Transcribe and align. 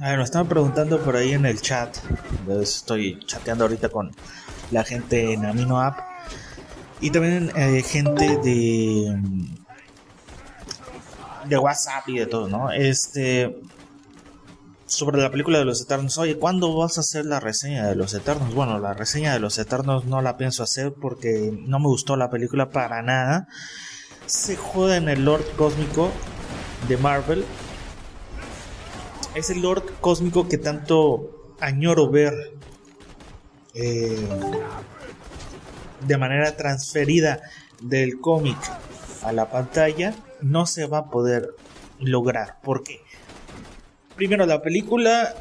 A 0.00 0.10
ver, 0.10 0.18
me 0.18 0.22
estaban 0.22 0.46
preguntando 0.46 1.00
por 1.00 1.16
ahí 1.16 1.32
en 1.32 1.44
el 1.44 1.60
chat. 1.60 1.96
Estoy 2.60 3.18
chateando 3.26 3.64
ahorita 3.64 3.88
con 3.88 4.12
la 4.70 4.84
gente 4.84 5.32
en 5.32 5.44
Amino 5.44 5.80
App. 5.80 5.98
Y 7.00 7.10
también 7.10 7.50
eh, 7.56 7.82
gente 7.82 8.38
de. 8.38 9.20
de 11.46 11.58
WhatsApp 11.58 12.08
y 12.08 12.18
de 12.20 12.26
todo, 12.26 12.48
¿no? 12.48 12.70
Este. 12.70 13.60
Sobre 14.86 15.20
la 15.20 15.32
película 15.32 15.58
de 15.58 15.64
los 15.64 15.82
Eternos. 15.82 16.16
Oye, 16.16 16.38
¿cuándo 16.38 16.76
vas 16.76 16.96
a 16.98 17.00
hacer 17.00 17.26
la 17.26 17.40
reseña 17.40 17.88
de 17.88 17.96
los 17.96 18.14
Eternos? 18.14 18.54
Bueno, 18.54 18.78
la 18.78 18.94
reseña 18.94 19.32
de 19.32 19.40
los 19.40 19.58
Eternos 19.58 20.04
no 20.04 20.22
la 20.22 20.36
pienso 20.36 20.62
hacer 20.62 20.94
porque 20.94 21.52
no 21.66 21.80
me 21.80 21.86
gustó 21.86 22.14
la 22.14 22.30
película 22.30 22.70
para 22.70 23.02
nada. 23.02 23.48
Se 24.26 24.56
joda 24.56 24.96
en 24.96 25.08
el 25.08 25.24
Lord 25.24 25.44
Cósmico 25.56 26.12
de 26.86 26.96
Marvel 26.98 27.44
es 29.34 29.50
el 29.50 29.62
Lord 29.62 29.84
cósmico 30.00 30.48
que 30.48 30.58
tanto 30.58 31.54
añoro 31.60 32.10
ver 32.10 32.32
eh, 33.74 34.26
de 36.06 36.16
manera 36.16 36.56
transferida 36.56 37.40
del 37.80 38.20
cómic 38.20 38.56
a 39.22 39.32
la 39.32 39.50
pantalla, 39.50 40.14
no 40.40 40.66
se 40.66 40.86
va 40.86 40.98
a 40.98 41.10
poder 41.10 41.54
lograr. 42.00 42.58
¿Por 42.62 42.82
qué? 42.82 43.00
Primero, 44.16 44.46
la 44.46 44.62
película, 44.62 45.34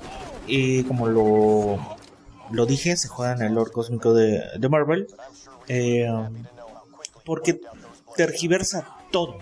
como 0.88 1.08
lo, 1.08 1.98
lo 2.52 2.66
dije, 2.66 2.98
se 2.98 3.08
juega 3.08 3.34
en 3.34 3.42
el 3.44 3.54
Lord 3.54 3.72
cósmico 3.72 4.14
de, 4.14 4.70
Marvel, 4.70 5.08
eh, 5.68 6.08
porque 7.24 7.60
tergiversa 8.16 8.88
todo 9.12 9.38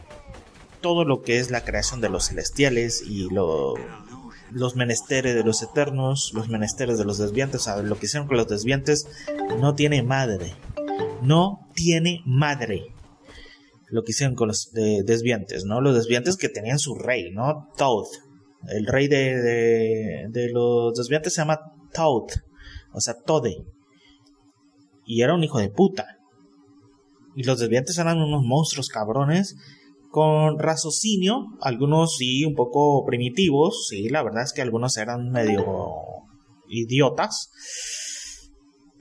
todo 0.85 1.03
lo 1.03 1.23
que 1.23 1.39
es 1.39 1.49
la 1.49 1.65
creación 1.65 1.99
de 1.99 2.09
los 2.09 2.27
celestiales 2.27 3.01
y 3.01 3.27
lo, 3.33 3.73
los 4.55 4.77
menesteres 4.77 5.35
de 5.35 5.43
los 5.43 5.61
eternos, 5.61 6.31
los 6.33 6.47
menesteres 6.47 6.97
de 6.97 7.03
los 7.03 7.17
desviantes, 7.17 7.67
o 7.67 7.83
lo 7.83 7.99
que 7.99 8.05
hicieron 8.05 8.27
con 8.27 8.37
los 8.37 8.47
desviantes 8.47 9.05
no 9.59 9.75
tiene 9.75 10.01
madre. 10.01 10.55
No 11.21 11.67
tiene 11.73 12.21
madre. 12.25 12.93
Lo 13.89 14.03
que 14.03 14.11
hicieron 14.11 14.35
con 14.35 14.47
los 14.47 14.71
desviantes, 14.71 15.65
¿no? 15.65 15.81
Los 15.81 15.95
desviantes 15.95 16.37
que 16.37 16.47
tenían 16.47 16.79
su 16.79 16.95
rey, 16.95 17.31
¿no? 17.31 17.67
Toad. 17.77 18.05
El 18.69 18.87
rey 18.87 19.09
de, 19.09 20.25
de, 20.29 20.49
los 20.51 20.93
desviantes 20.95 21.33
se 21.33 21.41
llama 21.41 21.59
Toad. 21.93 22.27
O 22.93 23.01
sea, 23.01 23.15
Tode. 23.25 23.57
Y 25.05 25.21
era 25.21 25.35
un 25.35 25.43
hijo 25.43 25.59
de 25.59 25.69
puta. 25.69 26.07
Y 27.35 27.43
los 27.43 27.59
desviantes 27.59 27.97
eran 27.97 28.19
unos 28.19 28.41
monstruos 28.43 28.87
cabrones 28.87 29.57
con 30.15 30.59
raciocinio, 30.59 31.47
algunos 31.59 32.15
sí 32.15 32.45
un 32.45 32.55
poco 32.55 33.03
primitivos, 33.05 33.87
sí, 33.89 34.07
la 34.07 34.23
verdad 34.23 34.43
es 34.43 34.53
que 34.53 34.61
algunos 34.61 34.95
eran 34.95 35.29
medio 35.29 35.65
idiotas, 36.69 37.51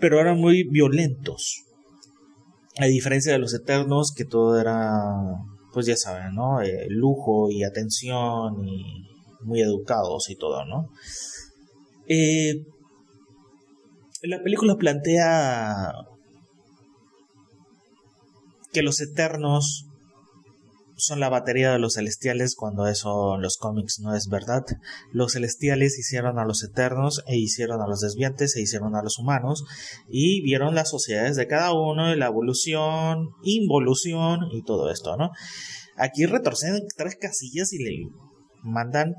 pero 0.01 0.19
eran 0.19 0.41
muy 0.41 0.65
violentos. 0.65 1.63
A 2.79 2.87
diferencia 2.87 3.33
de 3.33 3.39
los 3.39 3.55
eternos, 3.55 4.13
que 4.13 4.25
todo 4.25 4.61
era, 4.61 4.91
pues 5.73 5.87
ya 5.87 5.97
saben, 5.97 6.35
¿no? 6.35 6.61
Eh, 6.63 6.87
lujo 6.89 7.49
y 7.49 7.63
atención 7.63 8.67
y 8.67 9.07
muy 9.43 9.61
educados 9.61 10.29
y 10.31 10.35
todo, 10.35 10.65
¿no? 10.65 10.89
Eh, 12.09 12.65
la 14.23 14.43
película 14.43 14.75
plantea 14.75 15.93
que 18.73 18.83
los 18.83 19.01
eternos 19.01 19.87
son 20.97 21.21
la 21.21 21.29
batería 21.29 21.73
de 21.73 21.79
los 21.79 21.95
celestiales 21.95 22.55
cuando 22.55 22.87
eso 22.87 23.35
en 23.35 23.43
los 23.43 23.57
cómics 23.57 24.01
no 24.01 24.15
es 24.15 24.29
verdad. 24.29 24.65
Los 25.13 25.33
celestiales 25.33 25.99
hicieron 25.99 26.39
a 26.39 26.45
los 26.45 26.63
eternos 26.63 27.23
e 27.27 27.37
hicieron 27.37 27.81
a 27.81 27.87
los 27.87 28.01
desviantes 28.01 28.57
e 28.57 28.63
hicieron 28.63 28.95
a 28.95 29.03
los 29.03 29.19
humanos 29.19 29.65
y 30.09 30.43
vieron 30.43 30.75
las 30.75 30.91
sociedades 30.91 31.37
de 31.37 31.47
cada 31.47 31.73
uno 31.73 32.15
la 32.17 32.27
evolución, 32.27 33.31
involución 33.43 34.49
y 34.53 34.63
todo 34.63 34.91
esto, 34.91 35.17
¿no? 35.17 35.31
Aquí 35.97 36.27
retorcen 36.27 36.81
tres 36.97 37.17
casillas 37.21 37.73
y 37.73 37.83
le 37.83 38.09
mandan 38.63 39.15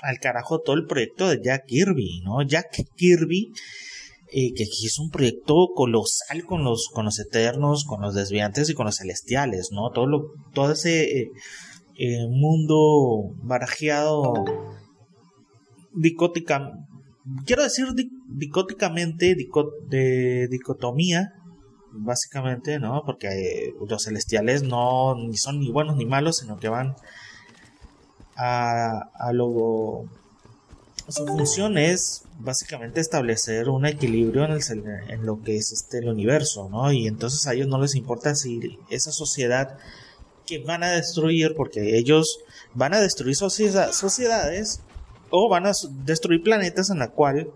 al 0.00 0.18
carajo 0.18 0.60
todo 0.60 0.76
el 0.76 0.86
proyecto 0.86 1.28
de 1.28 1.40
Jack 1.42 1.66
Kirby, 1.66 2.22
¿no? 2.24 2.42
Jack 2.42 2.70
Kirby 2.96 3.52
eh, 4.34 4.54
que 4.54 4.64
aquí 4.64 4.86
es 4.86 4.98
un 4.98 5.10
proyecto 5.10 5.68
colosal 5.74 6.46
con 6.46 6.64
los, 6.64 6.88
con 6.88 7.04
los 7.04 7.18
eternos, 7.18 7.84
con 7.84 8.00
los 8.00 8.14
desviantes 8.14 8.70
y 8.70 8.74
con 8.74 8.86
los 8.86 8.96
celestiales, 8.96 9.72
¿no? 9.72 9.90
Todo, 9.90 10.06
lo, 10.06 10.32
todo 10.54 10.72
ese 10.72 11.20
eh, 11.20 11.30
eh, 11.98 12.26
mundo 12.30 13.34
barajeado 13.42 14.32
dicótica, 15.92 16.72
quiero 17.44 17.62
decir 17.62 17.88
dicóticamente, 18.26 19.36
de 19.88 20.48
dicotomía, 20.48 21.34
básicamente, 21.92 22.78
¿no? 22.78 23.02
Porque 23.04 23.74
los 23.86 24.04
celestiales 24.04 24.62
no 24.62 25.14
ni 25.14 25.36
son 25.36 25.60
ni 25.60 25.70
buenos 25.70 25.96
ni 25.96 26.06
malos, 26.06 26.38
sino 26.38 26.58
que 26.58 26.70
van 26.70 26.94
a, 28.34 29.10
a 29.14 29.32
lo 29.34 30.08
su 31.12 31.26
función 31.26 31.78
es 31.78 32.24
básicamente 32.38 33.00
establecer 33.00 33.68
un 33.68 33.86
equilibrio 33.86 34.44
en, 34.44 34.52
el, 34.52 34.84
en 35.08 35.26
lo 35.26 35.42
que 35.42 35.56
es 35.56 35.72
este, 35.72 35.98
el 35.98 36.08
universo, 36.08 36.68
¿no? 36.70 36.90
Y 36.92 37.06
entonces 37.06 37.46
a 37.46 37.54
ellos 37.54 37.68
no 37.68 37.80
les 37.80 37.94
importa 37.94 38.34
si 38.34 38.78
esa 38.90 39.12
sociedad 39.12 39.76
que 40.46 40.58
van 40.58 40.82
a 40.82 40.90
destruir, 40.90 41.54
porque 41.54 41.96
ellos 41.98 42.40
van 42.74 42.94
a 42.94 43.00
destruir 43.00 43.36
sociedades 43.36 44.80
o 45.30 45.48
van 45.48 45.66
a 45.66 45.72
destruir 46.04 46.42
planetas 46.42 46.90
en 46.90 46.98
la 46.98 47.10
cual 47.10 47.50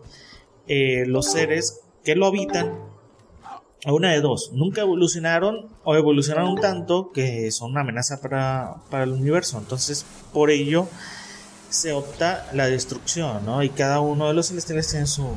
eh, 0.69 1.05
los 1.07 1.33
seres 1.33 1.81
que 2.05 2.15
lo 2.15 2.27
habitan, 2.27 2.79
una 3.87 4.13
de 4.13 4.21
dos, 4.21 4.51
nunca 4.53 4.83
evolucionaron 4.83 5.69
o 5.85 5.95
evolucionaron 5.97 6.57
tanto 6.57 7.13
que 7.13 7.51
son 7.51 7.73
una 7.73 7.83
amenaza 7.83 8.21
para 8.21 9.05
el 9.05 9.13
universo. 9.13 9.59
Entonces, 9.59 10.05
por 10.33 10.51
ello, 10.51 10.89
se 11.77 11.93
opta 11.93 12.47
la 12.53 12.67
destrucción, 12.67 13.45
¿no? 13.45 13.63
Y 13.63 13.69
cada 13.69 14.01
uno 14.01 14.29
de 14.29 14.35
los 14.35 14.49
celestiales 14.49 14.89
tiene 14.89 15.07
su, 15.07 15.29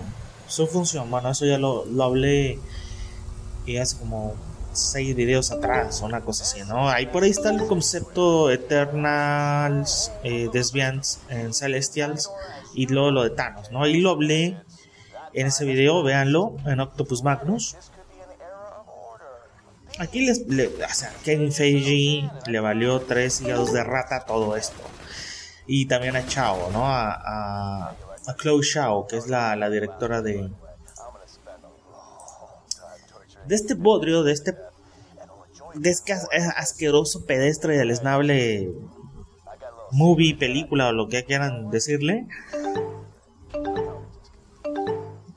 su 0.47 0.67
función. 0.67 1.11
Bueno, 1.11 1.29
eso 1.29 1.45
ya 1.45 1.57
lo, 1.57 1.85
lo 1.85 2.03
hablé 2.03 2.59
y 3.65 3.77
hace 3.77 3.97
como 3.97 4.35
seis 4.71 5.15
videos 5.15 5.51
atrás, 5.51 6.01
una 6.01 6.21
cosa 6.21 6.43
así, 6.43 6.61
¿no? 6.61 6.89
Ahí 6.89 7.07
por 7.07 7.23
ahí 7.23 7.31
está 7.31 7.49
el 7.49 7.67
concepto 7.67 8.49
Eternals, 8.49 10.11
eh, 10.23 10.49
Desviants 10.53 11.19
en 11.29 11.53
Celestials 11.53 12.31
y 12.73 12.87
luego 12.87 13.11
lo 13.11 13.23
de 13.23 13.31
Thanos, 13.31 13.71
¿no? 13.71 13.83
Ahí 13.83 13.99
lo 13.99 14.11
hablé 14.11 14.57
en 15.33 15.47
ese 15.47 15.65
video, 15.65 16.03
véanlo, 16.03 16.55
en 16.65 16.79
Octopus 16.79 17.23
Magnus. 17.23 17.75
Aquí 19.97 20.25
les, 20.25 20.39
o 20.39 20.93
sea, 20.93 21.11
Kevin 21.25 21.51
Feige 21.51 22.29
le 22.47 22.59
valió 22.61 23.01
tres 23.01 23.41
hígados 23.41 23.73
de 23.73 23.83
rata 23.83 24.25
todo 24.25 24.55
esto 24.55 24.81
y 25.71 25.85
también 25.85 26.15
a 26.15 26.25
Chao, 26.25 26.71
¿no? 26.73 26.87
A, 26.87 27.91
a, 27.91 27.95
Chloe 28.41 28.63
Shao, 28.63 29.05
que 29.05 29.17
es 29.17 29.27
la, 29.27 29.69
directora 29.69 30.21
de 30.21 30.49
de 33.45 33.55
este 33.55 33.75
bodrio, 33.75 34.23
de 34.23 34.33
este 34.33 34.55
de 35.75 35.89
este 35.91 36.13
asqueroso 36.55 37.25
pedestre 37.25 37.75
y 37.75 37.77
deleznable 37.77 38.71
movie, 39.91 40.35
película 40.35 40.87
o 40.87 40.91
lo 40.91 41.07
que 41.07 41.23
quieran 41.23 41.69
decirle. 41.69 42.25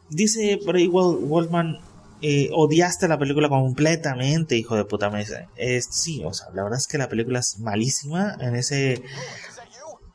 Dice 0.09 0.59
por 0.65 0.77
ahí 0.77 0.89
Wolfman, 0.89 1.79
eh, 2.23 2.49
odiaste 2.55 3.07
la 3.07 3.19
película 3.19 3.51
completamente, 3.51 4.57
hijo 4.57 4.77
de 4.77 4.85
puta. 4.87 5.11
Me 5.11 5.25
sí, 5.25 6.23
o 6.25 6.33
sea, 6.33 6.49
la 6.55 6.63
verdad 6.63 6.79
es 6.79 6.87
que 6.87 6.99
la 6.99 7.09
película 7.09 7.41
es 7.41 7.59
malísima 7.59 8.37
en 8.41 8.57
ese 8.57 9.03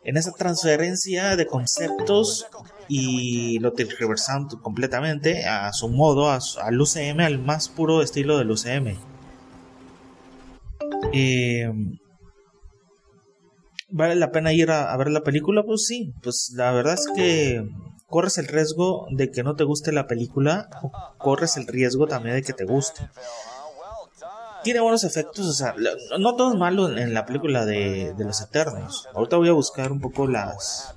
en 0.07 0.16
esa 0.16 0.31
transferencia 0.31 1.35
de 1.35 1.45
conceptos 1.45 2.47
y 2.88 3.59
lo 3.59 3.74
tergiversando 3.74 4.62
completamente 4.62 5.45
a 5.45 5.74
su 5.74 5.89
modo, 5.89 6.31
al 6.31 6.81
UCM, 6.81 7.19
al 7.19 7.39
más 7.39 7.68
puro 7.68 8.01
estilo 8.01 8.38
del 8.38 8.50
UCM. 8.50 8.95
Eh, 11.12 11.69
¿Vale 13.89 14.15
la 14.15 14.31
pena 14.31 14.54
ir 14.54 14.71
a, 14.71 14.95
ver 14.95 15.09
la 15.09 15.24
película? 15.24 15.63
Pues 15.63 15.86
sí, 15.86 16.13
pues 16.24 16.53
la 16.56 16.71
verdad 16.71 16.94
es 16.94 17.07
que 17.13 17.68
corres 18.07 18.38
el 18.38 18.48
riesgo 18.48 19.07
de 19.12 19.30
que 19.30 19.44
no 19.44 19.57
te 19.57 19.65
guste 19.65 19.92
la 19.92 20.07
película 20.07 20.69
o 20.83 20.92
corres 21.18 21.57
el 21.57 21.68
riesgo 21.68 22.07
también 22.07 22.36
de 22.36 22.44
que 22.44 22.53
te 22.53 22.63
guste 22.63 23.10
tiene 24.67 24.81
buenos 24.81 25.05
efectos, 25.05 25.47
o 25.47 25.53
sea, 25.53 25.73
no 26.19 26.35
todo 26.35 26.51
es 26.51 26.59
malo 26.59 26.89
en 26.97 27.13
la 27.13 27.25
película 27.25 27.65
de, 27.65 28.13
los 28.17 28.41
Eternos. 28.41 29.07
Ahorita 29.13 29.37
voy 29.37 29.47
a 29.47 29.53
buscar 29.53 29.93
un 29.93 30.01
poco 30.01 30.27
las 30.27 30.93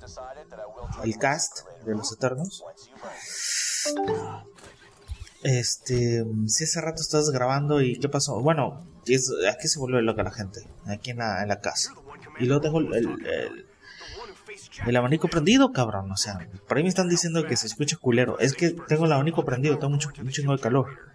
el 1.05 1.17
cast 1.17 1.59
de 1.85 1.95
los 1.95 2.11
Eternos. 2.11 2.65
Este, 5.43 6.25
si 6.47 6.65
hace 6.65 6.81
rato 6.81 7.01
estás 7.01 7.29
grabando 7.29 7.81
y 7.81 7.97
qué 7.97 8.09
pasó, 8.09 8.41
bueno, 8.41 8.85
aquí 9.49 9.69
se 9.69 9.79
vuelve 9.79 10.01
loca 10.01 10.21
la 10.21 10.31
gente, 10.31 10.67
aquí 10.87 11.11
en 11.11 11.19
la, 11.19 11.61
casa. 11.61 11.93
Y 12.41 12.47
luego 12.47 12.59
tengo 12.59 12.79
el, 12.79 13.65
El 14.85 14.95
abanico 14.97 15.29
prendido, 15.29 15.71
cabrón. 15.71 16.11
O 16.11 16.17
sea, 16.17 16.45
por 16.67 16.75
ahí 16.75 16.83
me 16.83 16.89
están 16.89 17.07
diciendo 17.07 17.45
que 17.45 17.55
se 17.55 17.67
escucha 17.67 17.95
culero. 17.95 18.37
Es 18.39 18.53
que 18.53 18.71
tengo 18.89 19.05
el 19.05 19.13
abanico 19.13 19.45
prendido, 19.45 19.77
tengo 19.77 19.91
mucho, 19.91 20.09
mucho 20.21 20.41
de 20.41 20.59
calor. 20.59 21.10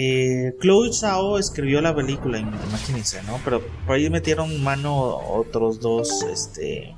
Eh, 0.00 0.54
Chloe 0.60 0.92
Zhao 0.92 1.40
escribió 1.40 1.80
la 1.80 1.92
película, 1.92 2.38
imagínense, 2.38 3.20
¿no? 3.24 3.40
Pero 3.44 3.66
por 3.84 3.96
ahí 3.96 4.08
metieron 4.08 4.62
mano 4.62 4.94
otros 4.94 5.80
dos 5.80 6.22
este, 6.22 6.94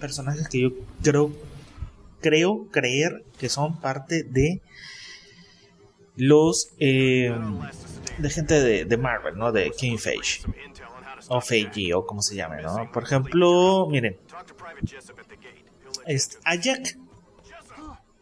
personajes 0.00 0.48
que 0.48 0.60
yo 0.60 0.70
creo, 1.00 1.30
creo 2.20 2.66
creer 2.72 3.24
que 3.38 3.48
son 3.48 3.78
parte 3.78 4.24
de 4.24 4.60
los 6.16 6.70
eh, 6.80 7.32
de 8.18 8.30
gente 8.30 8.84
de, 8.84 8.96
Marvel, 8.96 9.38
¿no? 9.38 9.52
De 9.52 9.70
King 9.70 9.98
Feige 9.98 10.42
o 11.28 11.40
Feige 11.40 11.94
o 11.94 12.04
como 12.04 12.22
se 12.22 12.34
llame, 12.34 12.60
¿no? 12.60 12.90
Por 12.90 13.04
ejemplo, 13.04 13.86
miren, 13.88 14.16
es 16.06 16.40
Ajak, 16.42 16.98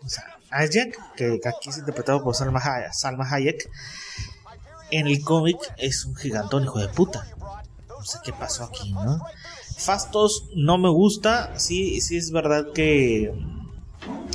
o 0.05 0.09
sea, 0.11 0.40
Ajak, 0.51 1.15
que 1.15 1.41
aquí 1.45 1.71
es 1.71 1.79
interpretado 1.79 2.23
por 2.23 2.35
Salma 2.35 2.61
Hayek, 2.61 2.93
Salma 2.93 3.29
Hayek, 3.31 3.71
en 4.91 5.07
el 5.07 5.23
cómic 5.23 5.57
es 5.77 6.05
un 6.05 6.17
gigantón 6.17 6.65
hijo 6.65 6.79
de 6.79 6.89
puta. 6.89 7.27
No 7.89 8.05
sé 8.05 8.19
qué 8.25 8.33
pasó 8.33 8.65
aquí, 8.65 8.93
¿no? 8.93 9.21
Fastos 9.77 10.49
no 10.55 10.79
me 10.79 10.89
gusta, 10.91 11.59
sí, 11.59 12.01
sí 12.01 12.17
es 12.17 12.33
verdad 12.33 12.67
que 12.75 13.33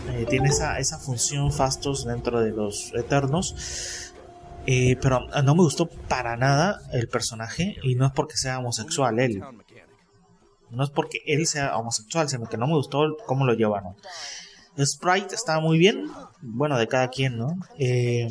eh, 0.09 0.25
tiene 0.29 0.50
esa, 0.50 0.79
esa 0.79 0.97
función 0.97 1.51
Fastos 1.51 2.06
dentro 2.06 2.41
de 2.41 2.51
los 2.51 2.94
Eternos. 2.94 4.13
Eh, 4.67 4.97
pero 5.00 5.27
no 5.44 5.56
me 5.56 5.62
gustó 5.62 5.88
para 5.88 6.38
nada 6.38 6.81
el 6.91 7.07
personaje 7.07 7.75
y 7.83 7.94
no 7.95 8.07
es 8.07 8.12
porque 8.13 8.35
sea 8.35 8.57
homosexual 8.59 9.19
él. 9.19 9.44
No 10.71 10.83
es 10.83 10.89
porque 10.89 11.19
él 11.27 11.45
sea 11.45 11.77
homosexual, 11.77 12.27
sino 12.29 12.47
que 12.47 12.57
no 12.57 12.65
me 12.65 12.73
gustó 12.73 13.15
cómo 13.27 13.45
lo 13.45 13.53
llevaron. 13.53 13.95
Sprite 14.83 15.36
estaba 15.36 15.62
muy 15.62 15.77
bien, 15.77 16.10
bueno, 16.42 16.77
de 16.77 16.88
cada 16.88 17.10
quien, 17.10 17.38
¿no? 17.38 17.57
Eh, 17.77 18.27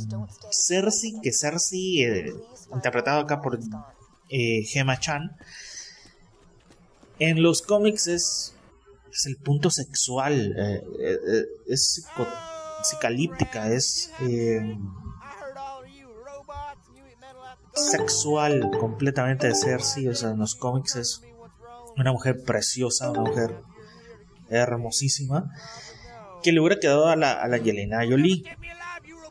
Cersei, 0.50 1.14
que 1.22 1.32
Cersei, 1.32 2.02
eh, 2.02 2.34
interpretado 2.72 3.20
acá 3.20 3.40
por 3.40 3.58
eh, 4.28 4.62
Gemma 4.64 4.98
Chan, 4.98 5.36
en 7.18 7.42
los 7.42 7.62
cómics 7.62 8.08
es, 8.08 8.54
es 9.10 9.26
el 9.26 9.36
punto 9.36 9.70
sexual, 9.70 10.54
eh, 10.58 10.82
es 11.66 12.04
psicalíptica, 12.82 13.72
es 13.72 14.10
sexual 17.72 18.70
completamente 18.78 19.46
de 19.46 19.54
Cersei, 19.54 20.08
o 20.08 20.14
sea, 20.14 20.30
en 20.30 20.38
los 20.38 20.54
cómics 20.54 20.96
es 20.96 21.22
una 21.96 22.12
mujer 22.12 22.42
preciosa, 22.44 23.10
una 23.10 23.22
mujer 23.22 23.56
hermosísima 24.50 25.50
que 26.44 26.52
le 26.52 26.60
hubiera 26.60 26.78
quedado 26.78 27.08
a 27.08 27.16
la, 27.16 27.32
a 27.32 27.48
la 27.48 27.56
Yelena 27.56 28.06
Jolie. 28.06 28.44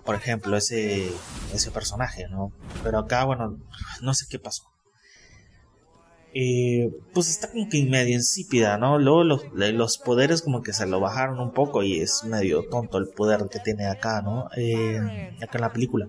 Por 0.04 0.16
ejemplo, 0.16 0.58
ese, 0.58 1.10
ese 1.54 1.72
personaje, 1.72 2.28
¿no? 2.28 2.52
Pero 2.84 2.98
acá, 2.98 3.24
bueno, 3.24 3.58
no 4.02 4.14
sé 4.14 4.26
qué 4.30 4.40
pasó. 4.40 4.64
Eh, 6.34 6.90
pues 7.14 7.30
está 7.30 7.52
como 7.52 7.70
que 7.70 7.86
medio 7.86 8.16
insípida, 8.16 8.78
¿no? 8.80 8.98
Luego 8.98 9.24
los, 9.24 9.44
los, 9.54 10.00
poderes 10.00 10.42
como 10.42 10.64
que 10.64 10.74
se 10.74 10.88
lo 10.88 11.00
bajaron 11.00 11.40
un 11.40 11.54
poco 11.54 11.84
y 11.84 12.00
es 12.00 12.24
medio 12.24 12.64
tonto 12.64 12.98
el 12.98 13.08
poder 13.08 13.48
que 13.52 13.60
tiene 13.60 13.86
acá, 13.86 14.24
¿no? 14.24 14.50
Eh, 14.58 15.38
acá 15.42 15.60
en 15.60 15.62
la 15.62 15.72
película. 15.72 16.08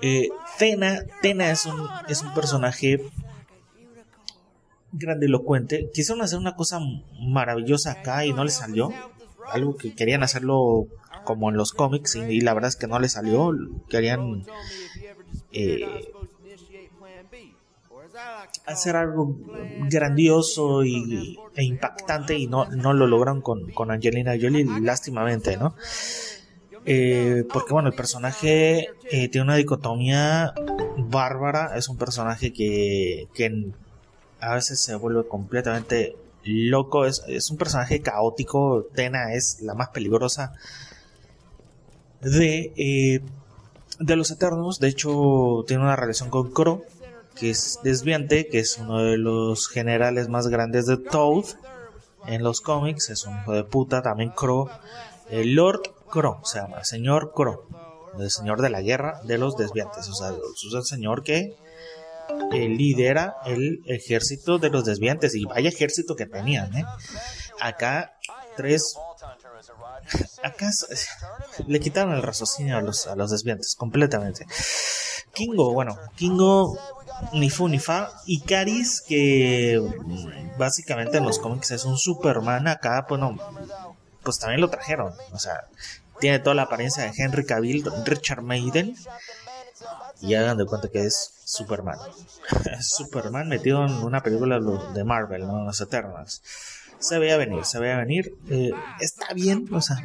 Eh, 0.00 0.30
Tena, 0.58 1.04
Tena 1.20 1.50
es 1.50 1.66
un, 1.66 1.86
es 2.08 2.22
un 2.22 2.32
personaje 2.32 3.04
grandilocuente. 4.92 5.90
Quisieron 5.92 6.24
hacer 6.24 6.38
una 6.38 6.56
cosa 6.56 6.80
maravillosa 7.20 7.92
acá 7.92 8.24
y 8.24 8.32
no 8.32 8.44
le 8.44 8.50
salió 8.50 8.92
algo 9.50 9.76
que 9.76 9.94
querían 9.94 10.22
hacerlo 10.22 10.86
como 11.24 11.50
en 11.50 11.56
los 11.56 11.72
cómics 11.72 12.16
y, 12.16 12.40
la 12.40 12.54
verdad 12.54 12.68
es 12.68 12.76
que 12.76 12.86
no 12.86 12.98
le 12.98 13.08
salió. 13.08 13.52
Querían 13.88 14.44
eh, 15.52 16.12
hacer 18.66 18.96
algo 18.96 19.36
grandioso 19.88 20.84
y, 20.84 21.38
e 21.54 21.64
impactante 21.64 22.36
y 22.36 22.46
no, 22.46 22.66
no 22.66 22.92
lo 22.92 23.06
lograron 23.06 23.40
con, 23.40 23.70
con 23.72 23.90
Angelina 23.90 24.32
Jolie, 24.40 24.66
lástimamente, 24.80 25.56
¿no? 25.56 25.74
Eh, 26.86 27.44
porque 27.52 27.72
bueno, 27.72 27.88
el 27.88 27.94
personaje 27.94 28.88
eh, 29.10 29.28
tiene 29.28 29.42
una 29.42 29.56
dicotomía 29.56 30.54
bárbara, 30.96 31.76
es 31.76 31.88
un 31.88 31.98
personaje 31.98 32.52
que, 32.52 33.28
que 33.34 33.70
a 34.40 34.54
veces 34.54 34.80
se 34.80 34.94
vuelve 34.94 35.28
completamente 35.28 36.16
loco, 36.44 37.06
es, 37.06 37.50
un 37.50 37.56
personaje 37.56 38.00
caótico. 38.00 38.86
Tena 38.94 39.34
es 39.34 39.60
la 39.62 39.74
más 39.74 39.88
peligrosa 39.90 40.52
de, 42.20 42.72
eh, 42.76 43.20
de 43.98 44.16
los 44.16 44.30
Eternos. 44.30 44.80
De 44.80 44.88
hecho, 44.88 45.64
tiene 45.66 45.82
una 45.82 45.96
relación 45.96 46.30
con 46.30 46.52
Kro, 46.52 46.82
que 47.34 47.50
es 47.50 47.78
desviante, 47.82 48.48
que 48.48 48.60
es 48.60 48.78
uno 48.78 48.98
de 48.98 49.18
los 49.18 49.68
generales 49.68 50.28
más 50.28 50.48
grandes 50.48 50.86
de 50.86 50.96
Toad 50.96 51.44
en 52.26 52.42
los 52.42 52.60
cómics. 52.60 53.10
Es 53.10 53.26
un 53.26 53.38
hijo 53.38 53.52
de 53.52 53.64
puta, 53.64 54.02
también 54.02 54.30
Kro. 54.30 54.68
El 55.30 55.54
Lord 55.54 55.82
Kro 56.10 56.40
se 56.44 56.60
llama, 56.60 56.84
señor 56.84 57.32
Kro. 57.34 57.66
El 58.18 58.30
señor 58.30 58.60
de 58.60 58.70
la 58.70 58.82
guerra 58.82 59.20
de 59.24 59.38
los 59.38 59.56
desviantes. 59.56 60.08
O 60.08 60.14
sea, 60.14 60.30
es 60.30 60.74
el 60.74 60.84
señor 60.84 61.22
que 61.22 61.54
lidera 62.50 63.36
el 63.46 63.82
ejército 63.86 64.58
de 64.58 64.70
los 64.70 64.84
desviantes. 64.84 65.34
Y 65.34 65.44
vaya 65.44 65.68
ejército 65.68 66.16
que 66.16 66.26
tenían, 66.26 66.74
¿eh? 66.76 66.84
Acá, 67.60 68.14
tres. 68.56 68.96
Acá 70.42 70.70
le 71.66 71.80
quitaron 71.80 72.14
el 72.14 72.22
raciocinio 72.22 72.76
a 72.76 72.80
los, 72.80 73.06
a 73.06 73.16
los 73.16 73.30
desviantes, 73.30 73.74
completamente. 73.76 74.46
Kingo, 75.32 75.72
bueno, 75.72 75.96
Kingo 76.16 76.76
ni 77.32 77.50
fu 77.50 77.68
ni. 77.68 77.80
Y 78.26 78.40
Caris, 78.40 79.02
que 79.06 79.80
básicamente 80.58 81.18
en 81.18 81.24
los 81.24 81.38
cómics 81.38 81.70
es 81.70 81.84
un 81.84 81.98
Superman, 81.98 82.68
acá, 82.68 83.06
bueno, 83.08 83.36
pues 84.22 84.38
también 84.38 84.60
lo 84.60 84.70
trajeron. 84.70 85.12
O 85.32 85.38
sea, 85.38 85.64
tiene 86.20 86.38
toda 86.38 86.54
la 86.54 86.62
apariencia 86.62 87.04
de 87.04 87.12
Henry 87.16 87.44
Cavill, 87.44 87.84
Richard 88.04 88.42
Maiden. 88.42 88.96
Y 90.20 90.34
hagan 90.34 90.58
de 90.58 90.66
cuenta 90.66 90.88
que 90.88 91.00
es 91.00 91.40
Superman. 91.44 91.98
Superman 92.80 93.48
metido 93.48 93.84
en 93.86 93.92
una 93.92 94.22
película 94.22 94.60
de 94.94 95.04
Marvel, 95.04 95.46
¿no? 95.46 95.64
Los 95.64 95.80
Eternals. 95.80 96.42
Se 96.98 97.18
veía 97.18 97.38
venir, 97.38 97.64
se 97.64 97.78
veía 97.78 97.96
venir. 97.96 98.34
Eh, 98.50 98.72
está 99.00 99.32
bien, 99.32 99.66
o 99.72 99.80
sea, 99.80 99.96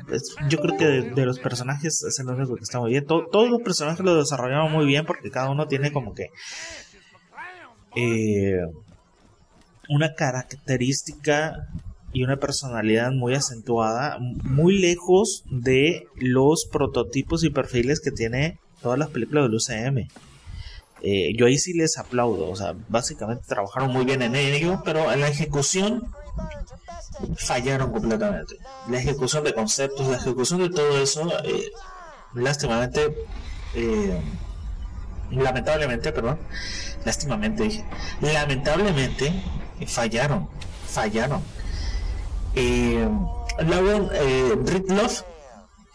yo 0.48 0.60
creo 0.60 0.78
que 0.78 0.86
de, 0.86 1.26
los 1.26 1.40
personajes 1.40 2.04
es 2.04 2.20
el 2.20 2.28
único 2.30 2.56
que 2.56 2.64
está 2.64 2.80
muy 2.80 2.92
bien. 2.92 3.06
todos 3.06 3.50
los 3.50 3.62
personajes 3.62 4.00
lo 4.06 4.16
desarrollaron 4.16 4.72
muy 4.72 4.86
bien 4.86 5.06
porque 5.06 5.30
cada 5.30 5.50
uno 5.50 5.68
tiene 5.68 5.92
como 5.92 6.14
que 6.14 6.30
eh, 7.98 8.62
una 9.90 10.14
característica 10.14 11.68
y 12.14 12.24
una 12.24 12.38
personalidad 12.38 13.12
muy 13.12 13.36
acentuada, 13.36 14.18
muy 14.20 14.80
lejos 14.80 15.44
de 15.50 16.08
los 16.16 16.66
prototipos 16.72 17.44
y 17.44 17.50
perfiles 17.50 18.00
que 18.00 18.12
tiene 18.12 18.60
todas 18.86 19.00
las 19.00 19.10
películas 19.10 19.46
del 19.46 19.56
UCM. 19.56 20.08
Eh, 21.02 21.34
yo 21.36 21.48
ahí 21.48 21.58
sí 21.58 21.74
les 21.74 21.98
aplaudo, 21.98 22.48
o 22.48 22.56
sea, 22.56 22.76
básicamente 22.88 23.44
trabajaron 23.48 23.92
muy 23.92 24.06
bien 24.06 24.22
en 24.22 24.36
ello, 24.36 24.84
pero 24.86 25.12
en 25.12 25.22
la 25.22 25.28
ejecución 25.28 26.08
fallaron 27.36 27.92
completamente. 27.92 28.58
La 28.88 29.00
ejecución 29.00 29.44
de 29.44 29.56
conceptos, 29.56 30.08
la 30.08 30.18
ejecución 30.18 30.60
de 30.62 30.70
todo 30.70 31.02
eso, 31.02 31.28
eh, 31.46 31.72
lástimamente, 32.36 33.26
eh, 33.74 34.22
lamentablemente, 35.32 36.12
perdón, 36.12 36.38
lástimamente 37.06 37.64
dije, 37.64 37.86
lamentablemente 38.22 39.34
fallaron, 39.88 40.48
fallaron. 40.88 41.42
luego, 43.64 44.12
Rick 44.64 44.92
Love 44.92 45.24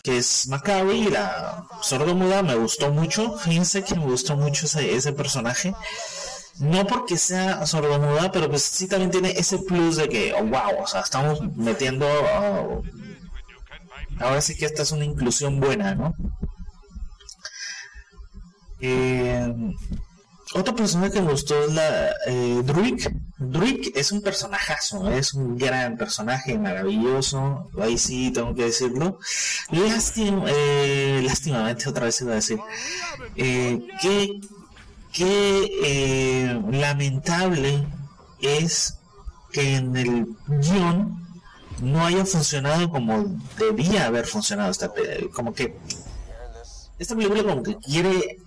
que 0.02 0.18
es 0.18 0.48
Maccabi, 0.48 1.04
la 1.10 1.66
sordomuda, 1.82 2.42
me 2.42 2.54
gustó 2.54 2.90
mucho. 2.90 3.36
Fíjense 3.38 3.82
que 3.82 3.94
me 3.94 4.04
gustó 4.04 4.36
mucho 4.36 4.66
ese, 4.66 4.94
ese 4.94 5.12
personaje. 5.12 5.74
No 6.58 6.86
porque 6.86 7.16
sea 7.16 7.66
sordomuda, 7.66 8.30
pero 8.32 8.48
pues 8.48 8.62
sí 8.62 8.86
también 8.86 9.10
tiene 9.10 9.30
ese 9.30 9.58
plus 9.58 9.96
de 9.96 10.08
que, 10.08 10.34
oh, 10.34 10.44
wow, 10.44 10.82
o 10.82 10.86
sea, 10.86 11.00
estamos 11.00 11.40
metiendo. 11.56 12.06
Oh, 12.06 12.82
ahora 14.18 14.40
sí 14.40 14.56
que 14.56 14.66
esta 14.66 14.82
es 14.82 14.92
una 14.92 15.04
inclusión 15.04 15.60
buena, 15.60 15.94
¿no? 15.94 16.14
Eh, 18.80 19.54
otra 20.52 20.74
persona 20.74 21.10
que 21.10 21.22
me 21.22 21.30
gustó 21.30 21.64
es 21.64 21.72
la 21.72 22.10
eh, 22.26 22.62
Druid. 22.64 23.06
Druid 23.38 23.88
es 23.94 24.10
un 24.10 24.20
personajazo, 24.20 25.08
es 25.10 25.32
un 25.32 25.56
gran 25.56 25.96
personaje, 25.96 26.58
maravilloso. 26.58 27.70
Ahí 27.80 27.96
sí 27.96 28.32
tengo 28.32 28.54
que 28.54 28.64
decirlo. 28.64 29.18
Lástima, 29.70 30.44
eh, 30.48 31.22
lástimamente, 31.24 31.88
otra 31.88 32.06
vez 32.06 32.20
iba 32.20 32.32
a 32.32 32.36
decir. 32.36 32.58
Eh, 33.36 33.86
que, 34.02 34.40
que 35.12 35.70
eh, 35.84 36.60
lamentable 36.70 37.86
es 38.40 38.98
que 39.52 39.76
en 39.76 39.96
el 39.96 40.26
guion 40.48 41.26
no 41.80 42.04
haya 42.04 42.26
funcionado 42.26 42.90
como 42.90 43.24
debía 43.56 44.06
haber 44.06 44.26
funcionado 44.26 44.70
esta 44.70 44.92
como 45.32 45.54
que 45.54 45.76
esta 46.98 47.16
película 47.16 47.42
como 47.42 47.62
que 47.62 47.76
quiere 47.78 48.38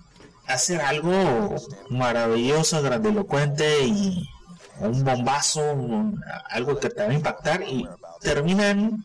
hacer 0.46 0.80
algo 0.80 1.56
maravilloso, 1.90 2.82
grandilocuente 2.82 3.84
y 3.86 4.28
un 4.80 5.04
bombazo, 5.04 5.62
algo 6.50 6.78
que 6.78 6.90
te 6.90 7.04
va 7.04 7.10
a 7.10 7.14
impactar 7.14 7.62
y 7.62 7.88
termina 8.20 8.70
en 8.70 9.04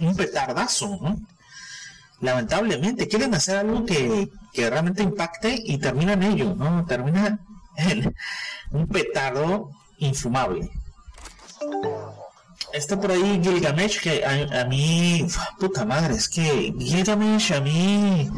un 0.00 0.16
petardazo, 0.16 0.98
Lamentablemente 2.20 3.06
quieren 3.06 3.34
hacer 3.34 3.58
algo 3.58 3.84
que, 3.84 4.30
que 4.52 4.70
realmente 4.70 5.02
impacte 5.02 5.60
y 5.62 5.76
termina 5.76 6.14
en 6.14 6.22
ello, 6.22 6.54
¿no? 6.54 6.84
Termina 6.86 7.38
en 7.76 8.14
un 8.70 8.86
petardo 8.86 9.70
infumable. 9.98 10.70
Está 12.72 12.98
por 12.98 13.10
ahí 13.12 13.40
Gilgamesh 13.42 14.00
que 14.00 14.24
a, 14.24 14.64
mí, 14.64 15.26
puta 15.58 15.84
madre, 15.84 16.14
es 16.14 16.28
que 16.28 16.74
Gilgamesh 16.78 17.52
a 17.52 17.60
mí 17.60 18.30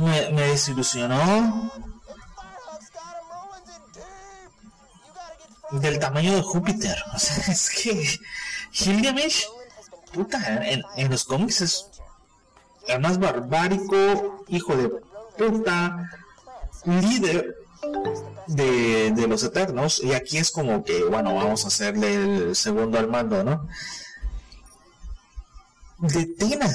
me, 0.00 0.42
desilusionó 0.42 1.72
del 5.70 5.98
tamaño 5.98 6.34
de 6.34 6.42
Júpiter. 6.42 6.96
O 7.14 7.18
sea, 7.18 7.52
es 7.52 7.70
que 7.70 8.20
Gilgamesh, 8.72 9.46
puta, 10.12 10.38
en, 10.66 10.82
en 10.96 11.10
los 11.10 11.24
cómics 11.24 11.60
es 11.60 11.86
el 12.88 13.00
más 13.00 13.18
barbárico, 13.18 14.44
hijo 14.48 14.76
de 14.76 14.88
puta, 15.36 16.10
líder 16.84 17.56
de, 18.46 19.26
los 19.28 19.42
Eternos. 19.42 20.02
Y 20.02 20.12
aquí 20.12 20.38
es 20.38 20.50
como 20.50 20.84
que, 20.84 21.04
bueno, 21.04 21.34
vamos 21.34 21.64
a 21.64 21.68
hacerle 21.68 22.14
el 22.14 22.56
segundo 22.56 22.98
al 22.98 23.08
mando, 23.08 23.42
¿no? 23.44 23.68
De 25.98 26.26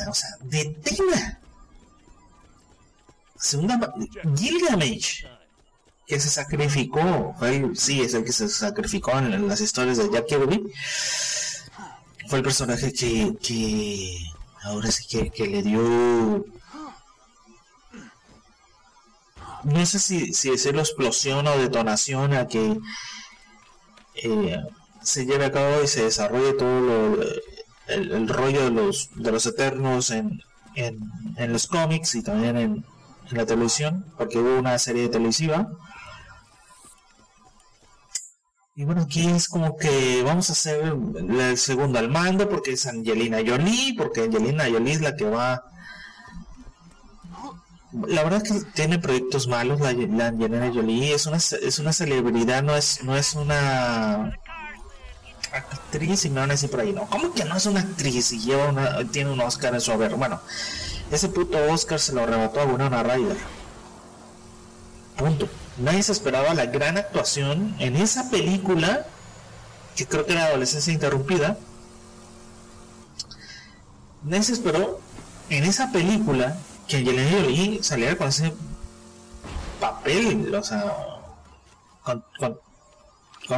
o 0.10 0.14
sea, 0.14 0.30
de 0.42 0.66
Tena. 0.84 1.42
Segunda, 3.46 3.94
Gilgamesh 4.36 5.24
que 6.08 6.20
se 6.20 6.30
sacrificó, 6.30 7.36
fue 7.38 7.70
sí, 7.76 8.02
es 8.02 8.16
el 8.16 8.24
que 8.24 8.32
se 8.32 8.50
sacrificó 8.50 9.12
en, 9.20 9.48
las 9.48 9.62
historias 9.62 9.98
de 9.98 10.10
Jack 10.12 10.26
Kirby. 10.26 10.64
Fue 12.28 12.40
el 12.40 12.44
personaje 12.44 12.92
que, 12.92 13.36
que 13.40 14.18
ahora 14.64 14.90
sí 14.90 15.06
que, 15.08 15.30
que 15.30 15.46
le 15.46 15.62
dio 15.62 16.44
no 19.64 19.86
sé 19.86 20.00
si, 20.00 20.34
si 20.34 20.50
decirlo 20.50 20.82
explosión 20.82 21.46
o 21.46 21.56
detonación 21.58 22.34
a 22.34 22.48
que 22.48 22.80
eh, 24.24 24.58
se 25.04 25.26
lleve 25.28 25.46
a 25.46 25.52
cabo 25.52 25.84
y 25.84 25.88
se 25.88 26.04
desarrolle 26.04 26.54
todo 26.54 27.20
el, 27.88 28.28
rollo 28.28 28.64
de 28.64 28.72
los, 28.72 29.10
de 29.14 29.32
los 29.32 29.46
eternos 29.46 30.10
en, 30.10 30.42
en, 30.74 30.98
en 31.38 31.54
los 31.54 31.68
cómics 31.68 32.16
y 32.16 32.24
también 32.24 32.58
en, 32.58 32.86
en 33.30 33.38
la 33.38 33.46
televisión, 33.46 34.06
porque 34.18 34.38
hubo 34.38 34.60
una 34.60 34.78
serie 34.80 35.10
televisiva 35.10 35.68
y 38.78 38.84
bueno, 38.84 39.04
aquí 39.04 39.26
es 39.26 39.48
como 39.48 39.78
que 39.78 40.22
vamos 40.24 40.50
a 40.50 40.54
hacer 40.54 40.84
el 40.84 41.58
segundo 41.58 41.98
al 41.98 42.10
mando 42.10 42.50
porque 42.50 42.74
es 42.74 42.86
Angelina 42.86 43.38
Jolie, 43.38 43.96
porque 43.98 44.24
Angelina 44.24 44.66
Jolie 44.70 44.94
es 44.94 45.02
la 45.02 45.16
que 45.16 45.24
va... 45.24 45.64
La 48.06 48.24
verdad 48.26 48.42
es 48.44 48.52
que 48.52 48.72
tiene 48.74 49.00
proyectos 49.00 49.48
malos 49.48 49.80
la, 49.80 49.92
Angelina 49.92 50.70
Jolie, 50.74 51.14
es 51.14 51.26
una, 51.26 51.38
es 51.38 51.80
una 51.80 51.94
celebridad, 51.94 52.64
no 52.64 52.76
es, 52.76 53.02
no 53.06 53.16
es 53.16 53.36
una 53.36 54.38
actriz 55.54 56.26
y 56.26 56.30
me 56.30 56.42
van 56.42 56.50
a 56.50 56.56
decir 56.56 56.70
por 56.70 56.82
ahí, 56.82 56.92
no, 56.92 57.06
¿cómo 57.06 57.34
que 57.34 57.46
no 57.46 57.56
es 57.56 57.66
una 57.68 57.80
actriz 57.80 58.34
y 58.34 58.40
lleva 58.40 58.68
una, 58.68 59.06
tiene 59.06 59.32
un 59.32 59.40
Oscar 59.40 59.74
en 59.74 59.80
su 59.80 59.94
haber? 59.94 60.16
Bueno, 60.16 60.42
ese 61.12 61.30
puto 61.30 61.58
Oscar 61.72 62.00
se 62.00 62.14
lo 62.14 62.24
arrebató 62.24 62.62
a 62.62 62.66
Winona 62.66 63.04
Ryder. 63.04 63.38
Punto 65.18 65.48
nadie 65.78 66.04
se 66.04 66.12
esperaba 66.12 66.54
la 66.54 66.66
gran 66.68 66.98
actuación 66.98 67.76
en 67.80 67.96
esa 67.96 68.30
película, 68.30 69.06
que 69.96 70.08
creo 70.08 70.26
que 70.26 70.34
era 70.34 70.46
Adolescencia 70.46 70.94
Interrumpida. 70.94 71.58
Nadie 74.24 74.44
se 74.44 74.54
esperó 74.54 75.00
en 75.50 75.64
esa 75.64 75.92
película 75.92 76.58
que 76.88 76.98
Angelina 76.98 77.30
Jolie 77.32 77.84
saliera 77.84 78.18
con 78.18 78.28
ese 78.28 78.54
papel, 79.80 80.54
o 80.54 80.64
sea, 80.64 80.96
con, 82.04 82.24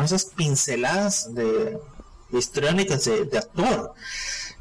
esas 0.03 0.25
pinceladas 0.25 1.33
de, 1.33 1.79
histriónicas 2.31 3.05
de, 3.05 3.25
de, 3.25 3.37
actor, 3.37 3.93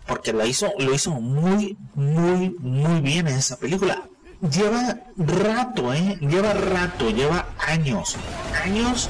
porque 0.06 0.32
lo 0.32 0.44
hizo, 0.46 0.72
lo 0.78 0.94
hizo 0.94 1.10
muy, 1.12 1.76
muy, 1.94 2.50
muy 2.60 3.00
bien 3.00 3.26
en 3.28 3.36
esa 3.36 3.56
película 3.56 4.08
lleva 4.40 4.96
rato, 5.16 5.92
¿eh? 5.92 6.18
Lleva 6.20 6.52
rato, 6.52 7.10
lleva 7.10 7.46
años, 7.58 8.16
años 8.64 9.08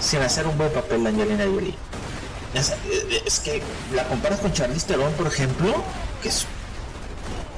sin 0.00 0.20
hacer 0.20 0.46
un 0.46 0.56
buen 0.56 0.70
papel 0.72 1.04
de 1.04 1.10
Angelina 1.10 1.44
Jolie. 1.44 1.74
Es, 2.54 3.40
que 3.40 3.62
la 3.94 4.04
comparas 4.04 4.40
con 4.40 4.52
Charlize 4.52 4.86
Theron, 4.86 5.12
por 5.14 5.26
ejemplo, 5.26 5.82
que 6.22 6.28
es 6.28 6.46